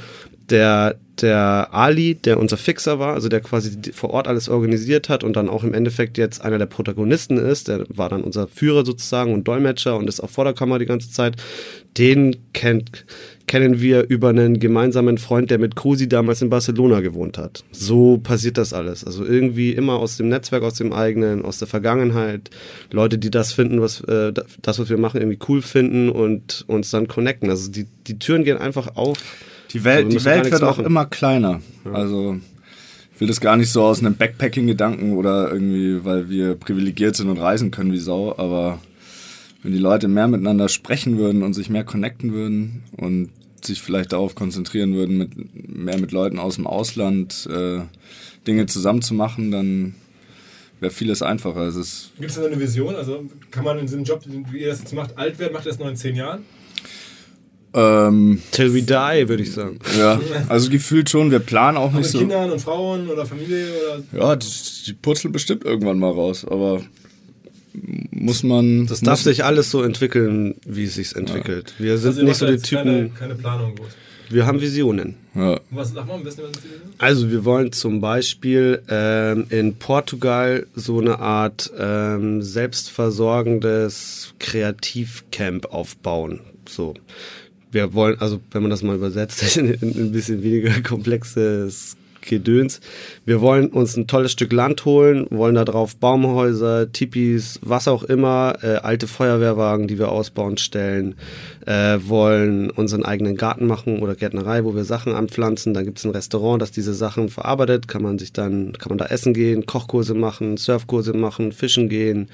[0.51, 5.23] Der, der Ali, der unser Fixer war, also der quasi vor Ort alles organisiert hat
[5.23, 8.85] und dann auch im Endeffekt jetzt einer der Protagonisten ist, der war dann unser Führer
[8.85, 11.37] sozusagen und Dolmetscher und ist auch vor der Kamera die ganze Zeit.
[11.97, 13.05] Den kennt,
[13.47, 17.63] kennen wir über einen gemeinsamen Freund, der mit Cosi damals in Barcelona gewohnt hat.
[17.71, 19.05] So passiert das alles.
[19.05, 22.49] Also irgendwie immer aus dem Netzwerk, aus dem eigenen, aus der Vergangenheit.
[22.91, 26.91] Leute, die das finden, was äh, das, was wir machen, irgendwie cool finden und uns
[26.91, 27.49] dann connecten.
[27.49, 29.17] Also die, die Türen gehen einfach auf.
[29.73, 30.85] Die Welt, wir die Welt wird auch machen.
[30.85, 31.61] immer kleiner.
[31.91, 32.39] Also
[33.13, 37.29] ich will das gar nicht so aus einem Backpacking-Gedanken oder irgendwie, weil wir privilegiert sind
[37.29, 38.79] und reisen können wie Sau, aber
[39.63, 43.29] wenn die Leute mehr miteinander sprechen würden und sich mehr connecten würden und
[43.63, 47.81] sich vielleicht darauf konzentrieren würden, mit, mehr mit Leuten aus dem Ausland äh,
[48.47, 49.95] Dinge zusammenzumachen, dann
[50.79, 51.71] wäre vieles einfacher.
[51.71, 52.95] Gibt es da eine Vision?
[52.95, 55.53] Also kann man in diesem Job, wie ihr das jetzt macht, alt werden?
[55.53, 56.43] Macht ihr das noch in zehn Jahren?
[57.73, 59.79] Ähm, Till we die, würde ich sagen.
[59.97, 60.19] Ja,
[60.49, 61.31] also gefühlt schon.
[61.31, 62.19] Wir planen auch nicht mit so.
[62.19, 63.67] Kindern und Frauen oder Familie
[64.11, 64.19] oder.
[64.19, 64.47] Ja, die,
[64.87, 66.81] die purzeln bestimmt irgendwann mal raus, aber
[68.11, 68.87] muss man.
[68.87, 71.73] Das darf muss, sich alles so entwickeln, wie es sich entwickelt.
[71.77, 72.83] Wir sind Also nicht so die Typen.
[72.83, 73.87] Keine, keine Planung groß.
[74.29, 75.15] Wir haben Visionen.
[75.35, 75.59] Ja.
[75.71, 76.89] Was sag mal am besten, was ist die Vision?
[76.97, 86.39] Also wir wollen zum Beispiel ähm, in Portugal so eine Art ähm, selbstversorgendes Kreativcamp aufbauen.
[86.67, 86.93] So.
[87.71, 92.79] Wir wollen, also wenn man das mal übersetzt, in, in ein bisschen weniger komplexes Gedöns.
[93.25, 98.03] Wir wollen uns ein tolles Stück Land holen, wollen da drauf Baumhäuser, Tipis, was auch
[98.03, 101.15] immer, äh, alte Feuerwehrwagen, die wir ausbauen, stellen,
[101.65, 105.73] äh, wollen unseren eigenen Garten machen oder Gärtnerei, wo wir Sachen anpflanzen.
[105.73, 108.97] Dann gibt es ein Restaurant, das diese Sachen verarbeitet, kann man sich dann, kann man
[108.97, 112.29] da essen gehen, Kochkurse machen, Surfkurse machen, fischen gehen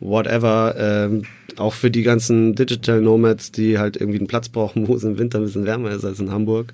[0.00, 1.22] whatever, ähm,
[1.56, 5.18] auch für die ganzen Digital Nomads, die halt irgendwie einen Platz brauchen, wo es im
[5.18, 6.72] Winter ein bisschen wärmer ist als in Hamburg.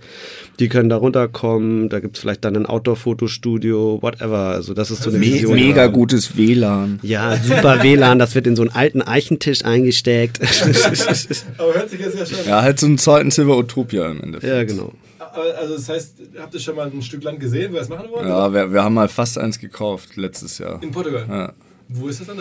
[0.60, 4.36] Die können da runterkommen, da gibt's vielleicht dann ein Outdoor-Fotostudio, whatever.
[4.50, 5.54] Also das ist so eine Me Vision.
[5.54, 7.00] mega gutes WLAN.
[7.02, 10.38] Ja, super WLAN, das wird in so einen alten Eichentisch eingesteckt.
[11.58, 12.46] Aber hört sich jetzt ja schon.
[12.46, 14.52] Ja, halt so einen zweiten Silver Utopia im Endeffekt.
[14.52, 14.92] ja, genau.
[15.18, 17.88] Aber, Also das heißt, habt ihr schon mal ein Stück Land gesehen, wo ihr das
[17.88, 18.26] machen wollt?
[18.26, 20.82] Ja, wir, wir haben mal fast eins gekauft letztes Jahr.
[20.82, 21.24] In Portugal.
[21.28, 21.52] Ja.
[21.88, 22.38] Wo ist das dann?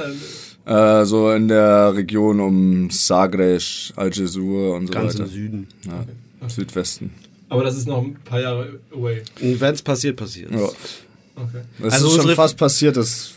[0.66, 5.26] Äh, so in der Region um Sagres, Algesur und so Ganz weiter.
[5.26, 5.68] im Süden.
[5.86, 7.12] Ja, Südwesten.
[7.50, 9.22] Aber das ist noch ein paar Jahre away.
[9.42, 10.52] Und wenn's passiert, passiert.
[10.52, 10.58] Ja.
[10.58, 11.62] Okay.
[11.84, 13.32] Es Also ist schon fast passiert, dass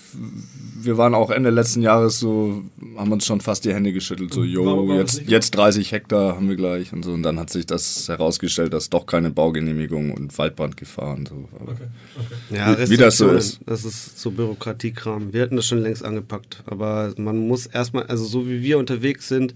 [0.81, 2.63] wir waren auch Ende letzten Jahres so,
[2.97, 6.57] haben uns schon fast die Hände geschüttelt, so, warum jetzt, jetzt 30 Hektar haben wir
[6.57, 7.13] gleich und so.
[7.13, 11.49] Und dann hat sich das herausgestellt, dass doch keine Baugenehmigung und Waldbrandgefahr und so.
[11.61, 11.73] Okay.
[12.17, 12.57] okay.
[12.57, 13.61] Ja, Wie- wie das so ist.
[13.67, 15.33] Das ist so Bürokratiekram.
[15.33, 16.63] Wir hätten das schon längst angepackt.
[16.67, 19.55] Aber man muss erstmal, also so wie wir unterwegs sind,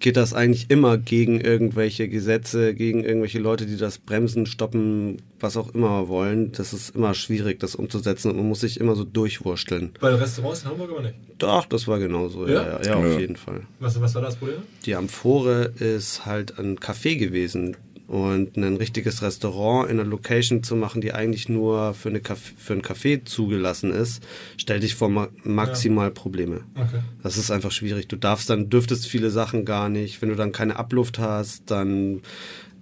[0.00, 5.56] geht das eigentlich immer gegen irgendwelche Gesetze, gegen irgendwelche Leute, die das bremsen, stoppen, was
[5.56, 6.52] auch immer wollen.
[6.52, 9.92] Das ist immer schwierig, das umzusetzen und man muss sich immer so durchwursteln.
[10.00, 11.14] Bei den Restaurants in Hamburg aber nicht.
[11.38, 12.46] Doch, das war genauso.
[12.48, 12.62] Ja, Ja?
[12.62, 13.18] ja, ja, auf Ja.
[13.20, 13.62] jeden Fall.
[13.78, 14.58] Was, was war das Problem?
[14.86, 17.76] Die Amphore ist halt ein Café gewesen.
[18.10, 22.40] Und ein richtiges Restaurant in einer Location zu machen, die eigentlich nur für, eine Caf
[22.56, 24.20] für ein Café zugelassen ist,
[24.56, 26.62] stellt dich vor ma maximal Probleme.
[26.74, 27.02] Okay.
[27.22, 28.08] Das ist einfach schwierig.
[28.08, 30.20] Du darfst dann, dürftest viele Sachen gar nicht.
[30.20, 32.22] Wenn du dann keine Abluft hast, dann,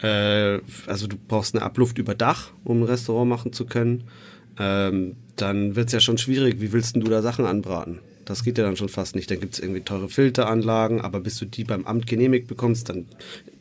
[0.00, 4.04] äh, also du brauchst eine Abluft über Dach, um ein Restaurant machen zu können.
[4.58, 6.62] Ähm, dann wird es ja schon schwierig.
[6.62, 7.98] Wie willst denn du da Sachen anbraten?
[8.28, 9.30] Das geht ja dann schon fast nicht.
[9.30, 13.06] Dann gibt es irgendwie teure Filteranlagen, aber bis du die beim Amt genehmigt bekommst, dann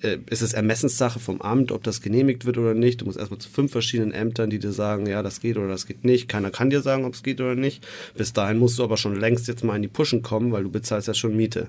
[0.01, 2.99] äh, ist es Ermessenssache vom Amt, ob das genehmigt wird oder nicht.
[2.99, 5.86] Du musst erstmal zu fünf verschiedenen Ämtern, die dir sagen, ja, das geht oder das
[5.86, 6.28] geht nicht.
[6.28, 7.88] Keiner kann dir sagen, ob es geht oder nicht.
[8.18, 10.70] Bis dahin musst du aber schon längst jetzt mal in die Pushen kommen, weil du
[10.70, 11.68] bezahlst ja schon Miete.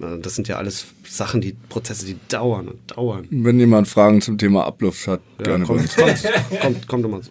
[0.00, 3.28] Äh, Das sind ja alles Sachen, die Prozesse, die dauern und dauern.
[3.30, 6.22] wenn jemand Fragen zum Thema Abluft hat, gerne bei kommt, uns.
[6.24, 7.30] kommt, kommt, kommt immer so.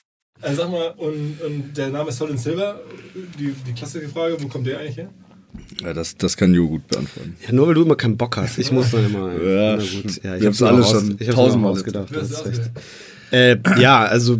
[0.41, 2.79] Also sag mal, und, und der Name Solid Silver,
[3.39, 5.09] die, die klassische Frage, wo kommt der eigentlich her?
[5.83, 7.35] Ja, das, das kann Jo gut beantworten.
[7.45, 8.57] Ja, nur weil du immer keinen Bock hast.
[8.57, 9.31] Ich muss dann immer.
[9.43, 10.23] Ja, na gut.
[10.23, 12.09] Ja, ihr habt's mir alle schon ich hab's tausendmal auch ausgedacht.
[12.15, 12.59] Du hast Das es ist recht.
[13.31, 13.77] ausgedacht.
[13.77, 14.39] Äh, ja, also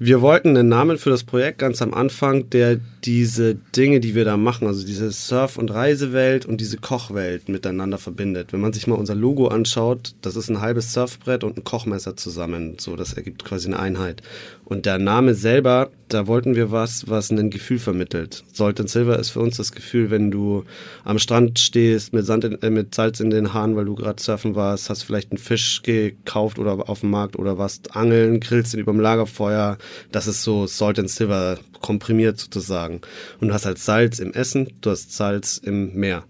[0.00, 4.24] wir wollten einen Namen für das Projekt ganz am Anfang, der diese Dinge, die wir
[4.24, 8.52] da machen, also diese Surf- und Reisewelt und diese Kochwelt miteinander verbindet.
[8.52, 12.16] Wenn man sich mal unser Logo anschaut, das ist ein halbes Surfbrett und ein Kochmesser
[12.16, 12.76] zusammen.
[12.78, 14.22] So, das ergibt quasi eine Einheit.
[14.64, 18.44] Und der Name selber, da wollten wir was, was ein Gefühl vermittelt.
[18.52, 20.64] Salt and Silver ist für uns das Gefühl, wenn du
[21.04, 24.22] am Strand stehst mit, Sand in, äh, mit Salz in den Haaren, weil du gerade
[24.22, 28.74] surfen warst, hast vielleicht einen Fisch gekauft oder auf dem Markt oder warst angeln, grillst
[28.74, 29.78] ihn überm Lagerfeuer.
[30.12, 33.00] Das ist so Salt and Silver komprimiert sozusagen.
[33.40, 36.24] Und du hast halt Salz im Essen, du hast Salz im Meer.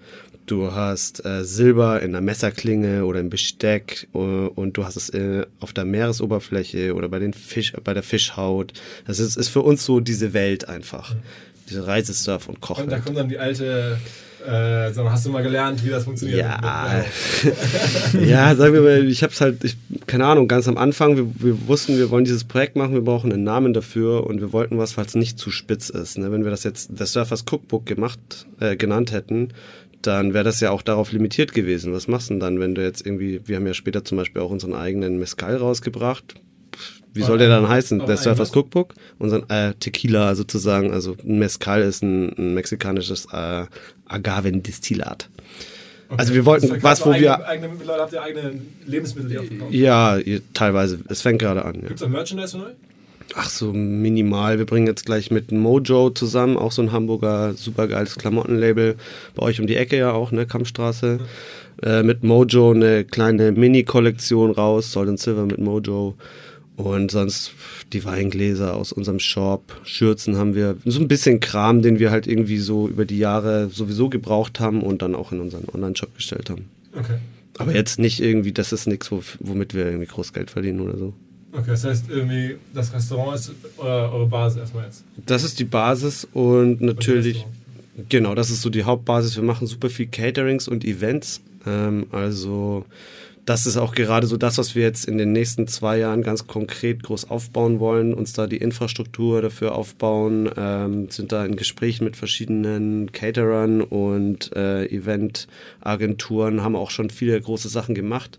[0.47, 5.11] Du hast äh, Silber in der Messerklinge oder im Besteck äh, und du hast es
[5.11, 8.73] äh, auf der Meeresoberfläche oder bei, den Fisch, bei der Fischhaut.
[9.07, 11.15] Das ist, ist für uns so diese Welt einfach.
[11.15, 11.19] Mhm.
[11.69, 12.85] Diese Reisesurf und Kochen.
[12.85, 13.99] Und da kommt dann die alte
[14.47, 16.41] äh, mal, hast du mal gelernt, wie das funktioniert?
[16.41, 17.03] Ja,
[18.21, 19.77] ja sagen wir mal, ich habe es halt, ich,
[20.07, 23.33] keine Ahnung, ganz am Anfang, wir, wir, wussten, wir wollen dieses Projekt machen, wir brauchen
[23.33, 26.19] einen Namen dafür und wir wollten was, falls nicht zu spitz ist.
[26.19, 26.31] Ne?
[26.33, 29.49] Wenn wir das jetzt das Surfers Cookbook gemacht, äh, genannt hätten,
[30.03, 31.93] dann wäre das ja auch darauf limitiert gewesen.
[31.93, 34.43] Was machst du denn dann, wenn du jetzt irgendwie, wir haben ja später zum Beispiel
[34.43, 36.35] auch unseren eigenen Mezcal rausgebracht.
[37.15, 38.07] Wie soll der dann heißen?
[38.07, 38.95] Der Surfers Cookbook?
[39.19, 43.65] Unseren äh, Tequila sozusagen, also ein Mezcal ist ein, ein mexikanisches äh,
[44.09, 45.29] Agavendestillat.
[46.09, 46.19] Okay.
[46.19, 47.47] Also wir wollten was, wo wir...
[47.47, 50.19] Eigene, habt ihr eigene Lebensmittel, die auch Ja,
[50.55, 51.01] teilweise.
[51.09, 51.75] Es fängt gerade an.
[51.77, 51.89] Ja.
[51.89, 52.75] Gibt es auch Merchandise euch?
[53.35, 54.59] Ach so, minimal.
[54.59, 58.97] Wir bringen jetzt gleich mit Mojo zusammen, auch so ein Hamburger supergeiles Klamottenlabel.
[59.35, 61.19] Bei euch um die Ecke ja auch, ne, Kampfstraße.
[61.21, 61.87] Mhm.
[61.87, 66.17] Äh, mit Mojo eine kleine Mini-Kollektion raus, Sold and Silver mit Mojo.
[66.79, 67.51] Und sonst
[67.93, 72.29] die Weingläser aus unserem Shop, Schürzen haben wir, so ein bisschen Kram, den wir halt
[72.29, 76.51] irgendwie so über die Jahre sowieso gebraucht haben und dann auch in unseren Online-Shop gestellt
[76.51, 76.67] haben.
[76.97, 77.19] Okay.
[77.59, 81.15] Aber jetzt nicht irgendwie, das ist nichts, womit wir irgendwie Großgeld verdienen oder so.
[81.51, 85.03] Okay, das heißt irgendwie, das Restaurant ist eure, eure Basis erstmal jetzt.
[85.27, 87.45] Das ist die Basis und natürlich,
[87.97, 89.35] und genau, das ist so die Hauptbasis.
[89.35, 91.41] Wir machen super viel Caterings und Events.
[91.67, 92.85] Ähm, also
[93.49, 96.47] das ist auch gerade so das, was wir jetzt in den nächsten zwei Jahren ganz
[96.47, 102.05] konkret groß aufbauen wollen, uns da die Infrastruktur dafür aufbauen, ähm, sind da in Gesprächen
[102.05, 108.39] mit verschiedenen Caterern und äh, Eventagenturen, haben auch schon viele große Sachen gemacht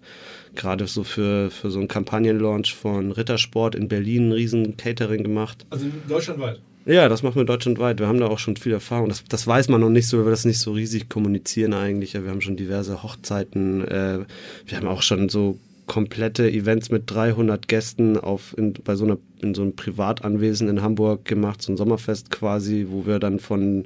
[0.56, 5.66] gerade so für, für so einen Kampagnenlaunch von Rittersport in Berlin ein riesen Catering gemacht.
[5.70, 6.60] Also deutschlandweit?
[6.86, 8.00] Ja, das machen wir deutschlandweit.
[8.00, 9.10] Wir haben da auch schon viel Erfahrung.
[9.10, 12.14] Das, das weiß man noch nicht so, weil wir das nicht so riesig kommunizieren eigentlich.
[12.14, 13.88] Wir haben schon diverse Hochzeiten.
[13.88, 14.20] Äh,
[14.66, 15.60] wir haben auch schon so
[15.90, 20.82] komplette Events mit 300 Gästen auf in, bei so einer in so einem Privatanwesen in
[20.82, 23.86] Hamburg gemacht, so ein Sommerfest quasi, wo wir dann von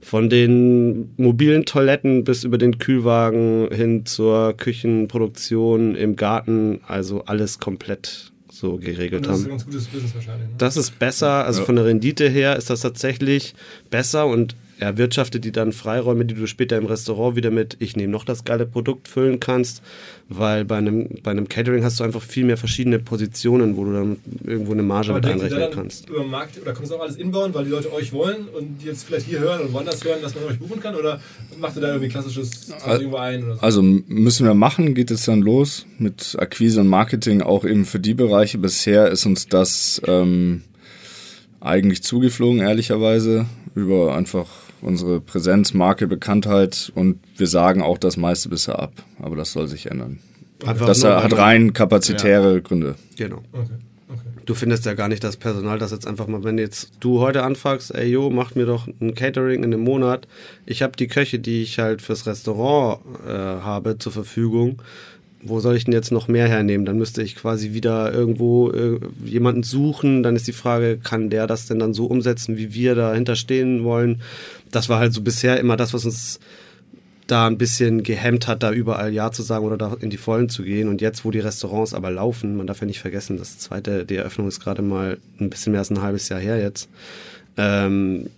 [0.00, 7.60] von den mobilen Toiletten bis über den Kühlwagen hin zur Küchenproduktion im Garten, also alles
[7.60, 8.32] komplett
[8.64, 9.32] so geregelt haben.
[9.32, 10.48] Das ist ein ganz gutes Business wahrscheinlich.
[10.48, 10.54] Ne?
[10.58, 11.66] Das ist besser, also ja.
[11.66, 13.54] von der Rendite her ist das tatsächlich
[13.90, 18.12] besser und erwirtschaftet die dann Freiräume, die du später im Restaurant wieder mit ich nehme
[18.12, 19.82] noch das geile Produkt füllen kannst,
[20.28, 23.92] weil bei einem, bei einem Catering hast du einfach viel mehr verschiedene Positionen, wo du
[23.92, 26.08] dann irgendwo eine Marge Aber mit einrechnen dann kannst.
[26.08, 28.86] Über Markt, oder kommt es auch alles inbauen, weil die Leute euch wollen und die
[28.86, 30.94] jetzt vielleicht hier hören und woanders hören, dass man euch buchen kann?
[30.94, 31.20] Oder
[31.60, 33.42] macht ihr da irgendwie klassisches irgendwo ein?
[33.42, 33.52] So?
[33.60, 38.00] Also müssen wir machen, geht es dann los mit Akquise und Marketing, auch eben für
[38.00, 38.58] die Bereiche.
[38.58, 40.62] Bisher ist uns das ähm,
[41.60, 48.48] eigentlich zugeflogen, ehrlicherweise, über einfach unsere Präsenz, Marke, Bekanntheit und wir sagen auch das meiste
[48.48, 48.92] bisher ab.
[49.20, 50.20] Aber das soll sich ändern.
[50.64, 52.60] Einfach das hat rein kapazitäre ja.
[52.60, 52.94] Gründe.
[53.16, 53.42] Genau.
[53.52, 53.74] Okay.
[54.08, 54.20] Okay.
[54.44, 57.42] Du findest ja gar nicht das Personal, das jetzt einfach mal, wenn jetzt du heute
[57.42, 60.28] anfragst, ey jo, mach mir doch ein Catering in einem Monat.
[60.66, 64.82] Ich habe die Köche, die ich halt fürs Restaurant äh, habe, zur Verfügung
[65.44, 66.86] wo soll ich denn jetzt noch mehr hernehmen?
[66.86, 70.22] Dann müsste ich quasi wieder irgendwo äh, jemanden suchen.
[70.22, 73.84] Dann ist die Frage, kann der das denn dann so umsetzen, wie wir dahinter stehen
[73.84, 74.22] wollen?
[74.70, 76.40] Das war halt so bisher immer das, was uns
[77.26, 80.48] da ein bisschen gehemmt hat, da überall Ja zu sagen oder da in die Vollen
[80.48, 80.88] zu gehen.
[80.88, 84.16] Und jetzt, wo die Restaurants aber laufen, man darf ja nicht vergessen, das zweite, die
[84.16, 86.88] Eröffnung ist gerade mal ein bisschen mehr als ein halbes Jahr her jetzt.
[87.56, 88.28] Ähm,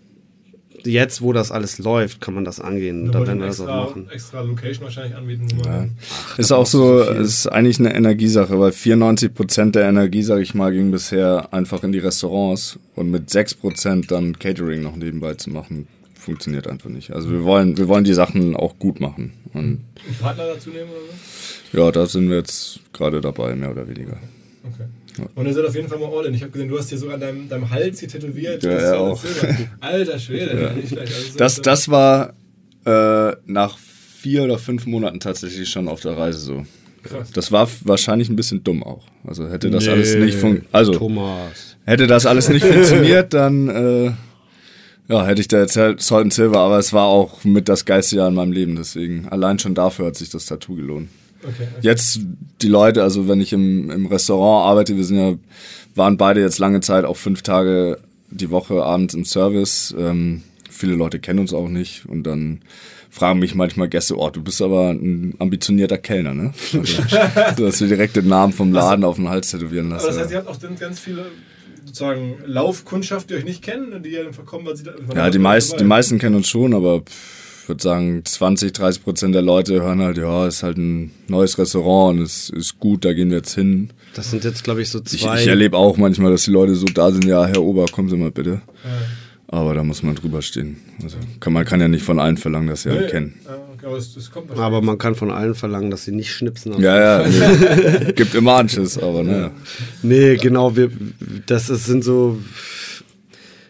[0.87, 3.13] jetzt, wo das alles läuft, kann man das angehen.
[3.13, 4.09] Da, werden wir das auch machen.
[4.11, 5.49] Extra Location wahrscheinlich anbieten.
[5.65, 5.89] Ja.
[6.11, 10.43] Ach, ist auch so, so ist eigentlich eine Energiesache, weil 94 Prozent der Energie, sage
[10.43, 14.97] ich mal, ging bisher einfach in die Restaurants und mit 6 Prozent dann Catering noch
[14.97, 17.13] nebenbei zu machen, funktioniert einfach nicht.
[17.13, 19.33] Also wir wollen, wir wollen die Sachen auch gut machen.
[19.53, 21.01] Und, und Partner dazu nehmen oder
[21.73, 21.79] so?
[21.79, 24.17] Ja, da sind wir jetzt gerade dabei, mehr oder weniger.
[24.65, 24.87] Okay.
[25.35, 26.35] Und ihr seid auf jeden Fall mal all in.
[26.35, 28.63] Ich habe gesehen, du hast hier sogar an deinem, deinem Hals hier tätowiert.
[28.63, 29.23] Ja, ja auch.
[29.81, 30.73] Alter Schwede, ja.
[30.73, 31.15] nicht schlecht.
[31.15, 32.35] Also das, das war
[32.85, 36.67] äh, nach vier oder fünf Monaten tatsächlich schon auf der Reise so.
[37.03, 37.31] Krass.
[37.31, 39.05] Das war wahrscheinlich ein bisschen dumm auch.
[39.25, 40.75] Also hätte das nee, alles nicht funktioniert.
[40.75, 41.77] Also Thomas.
[41.85, 44.13] hätte das alles nicht funktioniert, dann äh,
[45.09, 48.17] ja, hätte ich da jetzt halt Salt Silver, aber es war auch mit das geilste
[48.17, 51.09] Jahr in meinem Leben, deswegen allein schon dafür hat sich das Tattoo gelohnt.
[51.49, 52.21] Okay, Jetzt
[52.63, 55.35] die Leute, also wenn ich im, im Restaurant arbeite, wir sind ja,
[55.95, 57.99] waren beide jetzt lange Zeit auch fünf Tage
[58.31, 59.95] die Woche abends im Service.
[59.99, 62.61] Ähm, viele Leute kennen uns auch nicht und dann
[63.11, 66.53] fragen mich manchmal Gäste, oh, du bist aber ein ambitionierter Kellner, ne?
[66.73, 67.03] Also,
[67.57, 70.05] du hast dir direkt den Namen vom Laden auf den Hals tätowieren lassen.
[70.07, 71.27] Aber das heißt, ihr habt auch ganz viele
[71.87, 74.93] sozusagen Laufkundschaft, die euch nicht kennen, die dann verkommen, weil sie da.
[75.15, 77.03] ja, die, meist, die meisten kennen uns schon, aber
[77.67, 81.59] ich würde sagen, 20, 30 Prozent der Leute hören halt, ja, ist halt ein neues
[81.59, 83.91] Restaurant und es ist gut, da gehen wir jetzt hin.
[84.15, 85.41] Das sind jetzt, glaube ich, so Ich, zwei.
[85.41, 88.17] ich erlebe auch manchmal, dass die Leute so da sind, ja, Herr Ober, kommen Sie
[88.17, 88.61] mal bitte.
[89.49, 90.77] Aber da muss man drüber stehen.
[91.03, 93.35] Also kann, man kann ja nicht von allen verlangen, dass sie einen kennen.
[93.85, 94.59] Aber es, wahrscheinlich.
[94.59, 96.81] aber man kann von allen verlangen, dass sie nicht schnipsen.
[96.81, 98.13] Ja, ja, nee.
[98.17, 99.51] gibt immer Anschiss, aber naja.
[100.03, 100.89] Nee, genau, wir,
[101.47, 102.39] das ist, sind so.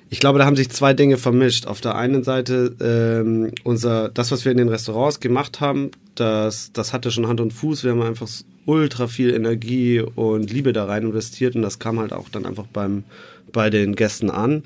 [0.08, 1.66] Ich glaube, da haben sich zwei Dinge vermischt.
[1.66, 6.72] Auf der einen Seite, ähm, unser, das, was wir in den Restaurants gemacht haben, das,
[6.72, 7.82] das hatte schon Hand und Fuß.
[7.82, 8.28] Wir haben einfach
[8.66, 12.66] ultra viel Energie und Liebe da rein investiert und das kam halt auch dann einfach
[12.66, 13.04] beim,
[13.52, 14.62] bei den Gästen an.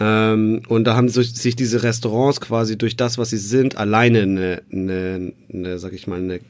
[0.00, 4.22] Ähm, und da haben sich, sich diese Restaurants quasi durch das, was sie sind, alleine
[4.22, 6.40] eine, eine, eine sag ich mal, eine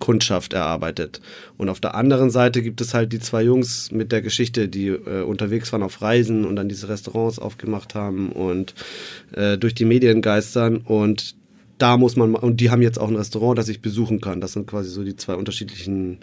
[0.00, 1.20] Kundschaft erarbeitet.
[1.56, 4.88] Und auf der anderen Seite gibt es halt die zwei Jungs mit der Geschichte, die
[4.88, 8.74] äh, unterwegs waren auf Reisen und dann diese Restaurants aufgemacht haben und
[9.32, 10.78] äh, durch die Medien geistern.
[10.78, 11.36] Und
[11.78, 14.40] da muss man, und die haben jetzt auch ein Restaurant, das ich besuchen kann.
[14.40, 16.18] Das sind quasi so die zwei unterschiedlichen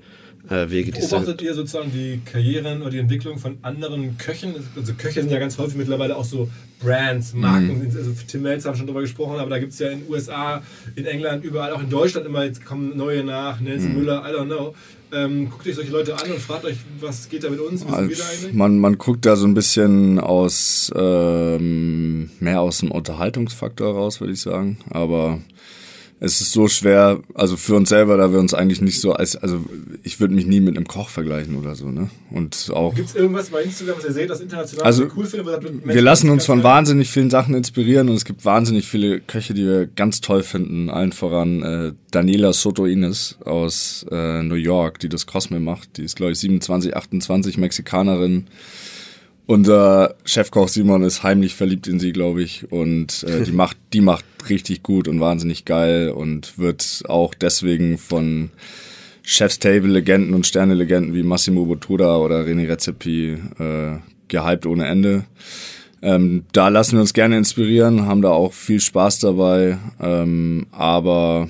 [0.49, 4.53] äh, Wege, Beobachtet ihr sozusagen die Karrieren oder die Entwicklung von anderen Köchen?
[4.75, 6.49] Also Köche sind ja ganz häufig mittlerweile auch so
[6.81, 7.91] Brands, Marken.
[7.95, 10.61] Also Tim Melz haben schon drüber gesprochen, aber da gibt es ja in den USA,
[10.95, 14.45] in England, überall, auch in Deutschland immer, jetzt kommen neue nach, Nelson Müller, I don't
[14.45, 14.73] know.
[15.09, 17.85] Ähm, guckt euch solche Leute an und fragt euch, was geht da mit uns?
[17.85, 18.21] Eigentlich?
[18.51, 24.33] Man, man guckt da so ein bisschen aus, ähm, mehr aus dem Unterhaltungsfaktor raus, würde
[24.33, 24.77] ich sagen.
[24.89, 25.39] Aber
[26.19, 29.35] es ist so schwer, also für uns selber, da wir uns eigentlich nicht so als,
[29.35, 29.63] also
[30.01, 32.09] ich würde mich nie mit einem Koch vergleichen oder so, ne?
[32.31, 32.95] Und auch.
[32.95, 35.85] Gibt es irgendwas bei Instagram, was ihr seht, das international Also, cool findet?
[35.85, 39.65] Wir lassen uns von wahnsinnig vielen Sachen inspirieren und es gibt wahnsinnig viele Köche, die
[39.65, 40.89] wir ganz toll finden.
[40.89, 45.97] Allen voran äh, Daniela Soto Ines aus äh, New York, die das Cosme macht.
[45.97, 48.47] Die ist, glaube ich, 27, 28, Mexikanerin.
[49.47, 52.69] Unser Chefkoch Simon ist heimlich verliebt in sie, glaube ich.
[52.69, 57.97] Und äh, die macht, die macht richtig gut und wahnsinnig geil und wird auch deswegen
[57.97, 58.51] von
[59.23, 65.23] Chef's Table Legenden und Sterne-Legenden wie Massimo Bottura oder René Rezepi äh, gehypt ohne Ende.
[66.01, 71.47] Ähm, da lassen wir uns gerne inspirieren, haben da auch viel Spaß dabei, ähm, aber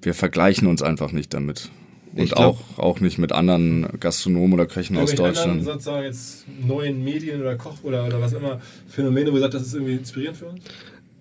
[0.00, 1.70] wir vergleichen uns einfach nicht damit.
[2.16, 5.58] Und glaub- auch, auch nicht mit anderen Gastronomen oder Köchen aus Deutschland.
[5.58, 9.54] Anderen, sozusagen jetzt neuen Medien oder Koch oder, oder was immer Phänomene, wo ihr sagt,
[9.54, 10.60] das ist irgendwie inspirierend für uns?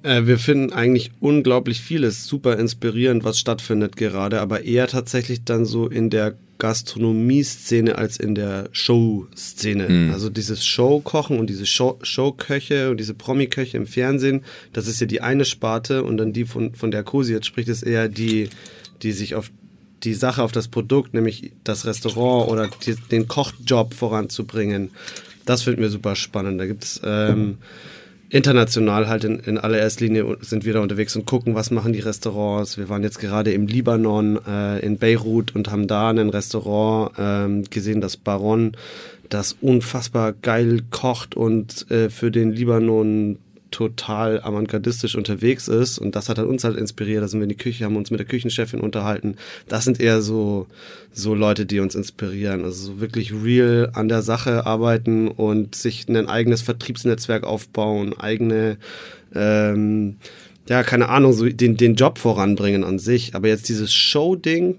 [0.03, 5.65] Äh, wir finden eigentlich unglaublich vieles super inspirierend, was stattfindet gerade, aber eher tatsächlich dann
[5.65, 10.11] so in der Gastronomie-Szene als in der Show-Szene.
[10.13, 15.07] Also dieses Showkochen und diese Show Showköche und diese Promi-Köche im Fernsehen, das ist ja
[15.07, 18.49] die eine Sparte und dann die von, von der Cosi jetzt spricht, ist eher die,
[19.01, 19.51] die sich auf
[20.03, 24.91] die Sache auf das Produkt, nämlich das Restaurant oder die, den Kochjob voranzubringen.
[25.45, 26.59] Das finden wir super spannend.
[26.59, 27.57] Da gibt es ähm,
[28.33, 31.99] international halt in, in allererster Linie sind wir da unterwegs und gucken, was machen die
[31.99, 32.77] Restaurants.
[32.77, 37.63] Wir waren jetzt gerade im Libanon, äh, in Beirut und haben da ein Restaurant ähm,
[37.69, 38.71] gesehen, das Baron,
[39.29, 43.37] das unfassbar geil kocht und äh, für den Libanon
[43.73, 47.23] total avantgardistisch unterwegs ist und das hat halt uns halt inspiriert.
[47.23, 49.35] Da sind wir in die Küche, haben uns mit der Küchenchefin unterhalten.
[49.67, 50.67] Das sind eher so,
[51.11, 52.63] so Leute, die uns inspirieren.
[52.63, 58.77] Also so wirklich real an der Sache arbeiten und sich ein eigenes Vertriebsnetzwerk aufbauen, eigene,
[59.33, 60.17] ähm,
[60.69, 63.33] ja, keine Ahnung, so den, den Job voranbringen an sich.
[63.33, 64.77] Aber jetzt dieses Show-Ding,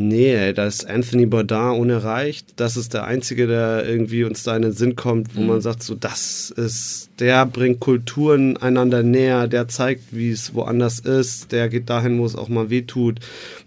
[0.00, 2.52] Nee, ey, da ist Anthony Bourdain unerreicht.
[2.54, 5.82] Das ist der Einzige, der irgendwie uns da in den Sinn kommt, wo man sagt,
[5.82, 11.68] so, das ist, der bringt Kulturen einander näher, der zeigt, wie es woanders ist, der
[11.68, 13.18] geht dahin, wo es auch mal weh tut.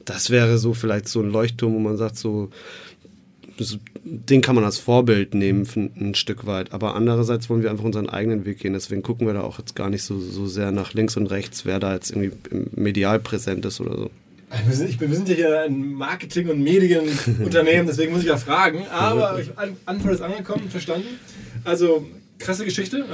[0.06, 2.50] Das wäre so vielleicht so ein Leuchtturm, wo man sagt, so,
[3.58, 5.68] das, den kann man als Vorbild nehmen,
[6.00, 6.72] ein Stück weit.
[6.72, 8.72] Aber andererseits wollen wir einfach unseren eigenen Weg gehen.
[8.72, 11.66] Deswegen gucken wir da auch jetzt gar nicht so, so sehr nach links und rechts,
[11.66, 12.32] wer da jetzt irgendwie
[12.74, 14.12] medial präsent ist oder so.
[14.66, 18.38] Wir sind, ich, wir sind ja hier ein Marketing- und Medienunternehmen, deswegen muss ich ja
[18.38, 18.86] fragen.
[18.88, 21.08] Aber ich an, Antwort ist angekommen, verstanden.
[21.64, 22.06] Also
[22.38, 23.06] krasse Geschichte.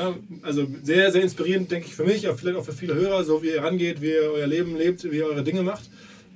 [0.42, 3.44] Also sehr, sehr inspirierend, denke ich, für mich, aber vielleicht auch für viele Hörer, so
[3.44, 5.90] wie ihr rangeht, wie ihr euer Leben lebt, wie ihr eure Dinge macht.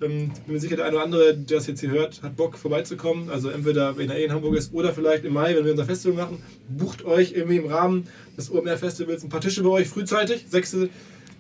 [0.04, 2.36] Ähm, Ich bin mir sicher, der eine oder andere, der das jetzt hier hört, hat
[2.36, 3.30] Bock vorbeizukommen.
[3.30, 5.86] Also entweder wenn er eh in Hamburg ist oder vielleicht im Mai, wenn wir unser
[5.86, 6.44] Festival machen.
[6.70, 10.46] Bucht euch irgendwie im Rahmen des OMR-Festivals ein paar Tische bei euch frühzeitig.
[10.50, 10.78] 6.,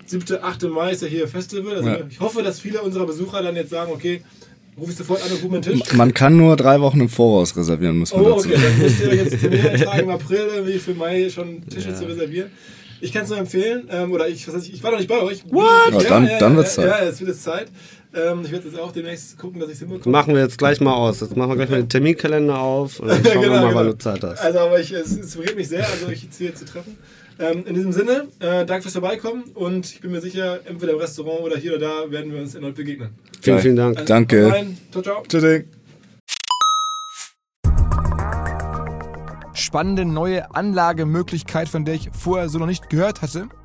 [0.05, 0.63] 7., 8.
[0.69, 1.75] Mai ist ja hier Festival.
[1.75, 1.99] Also Ja.
[2.09, 4.21] ich hoffe, dass viele unserer Besucher dann jetzt sagen, okay,
[4.79, 5.93] Ruf ich sofort an und buche meinen Tisch.
[5.93, 9.01] Man kann nur drei Wochen im Voraus reservieren, muss man Oh, dazu okay, dann müsst
[9.01, 9.43] ihr jetzt
[9.99, 12.49] im April, irgendwie für Mai schon Tische zu reservieren.
[13.01, 15.19] Ich kann es nur empfehlen, ähm, oder ich, was heißt, ich, war noch nicht bei
[15.21, 15.43] euch.
[15.49, 16.03] What?
[16.03, 17.01] Ja, dann- dann wird's ja, Zeit.
[17.01, 17.67] Ja, es wird jetzt Zeit.
[18.13, 20.11] Ähm, ich werde jetzt auch demnächst gucken, dass ich es hinbekomme.
[20.11, 21.21] Machen wir jetzt gleich mal aus.
[21.21, 23.97] Jetzt machen wir gleich mal den Terminkalender auf und dann schauen wir mal, wann du
[23.97, 24.39] Zeit hast.
[24.39, 26.97] Also, aber ich, es inspiriert mich sehr, also euch jetzt hier zu treffen.
[27.39, 30.99] Ähm, in diesem Sinne, äh, danke fürs Vorbeikommen und ich bin mir sicher, entweder im
[30.99, 33.11] Restaurant oder hier oder da werden wir uns erneut begegnen.
[33.41, 33.97] Vielen, vielen Dank.
[33.97, 34.51] Also, Danke.
[34.51, 34.77] rein.
[34.91, 35.23] Ciao, ciao.
[35.27, 35.63] Tschüss.
[39.53, 43.47] spannende neue Anlagemöglichkeit, von der ich vorher so noch nicht gehört hatte.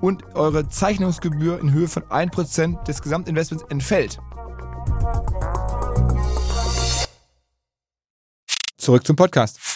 [0.00, 4.18] und eure Zeichnungsgebühr in Höhe von 1% des Gesamtinvestments entfällt.
[8.76, 9.75] Zurück zum Podcast.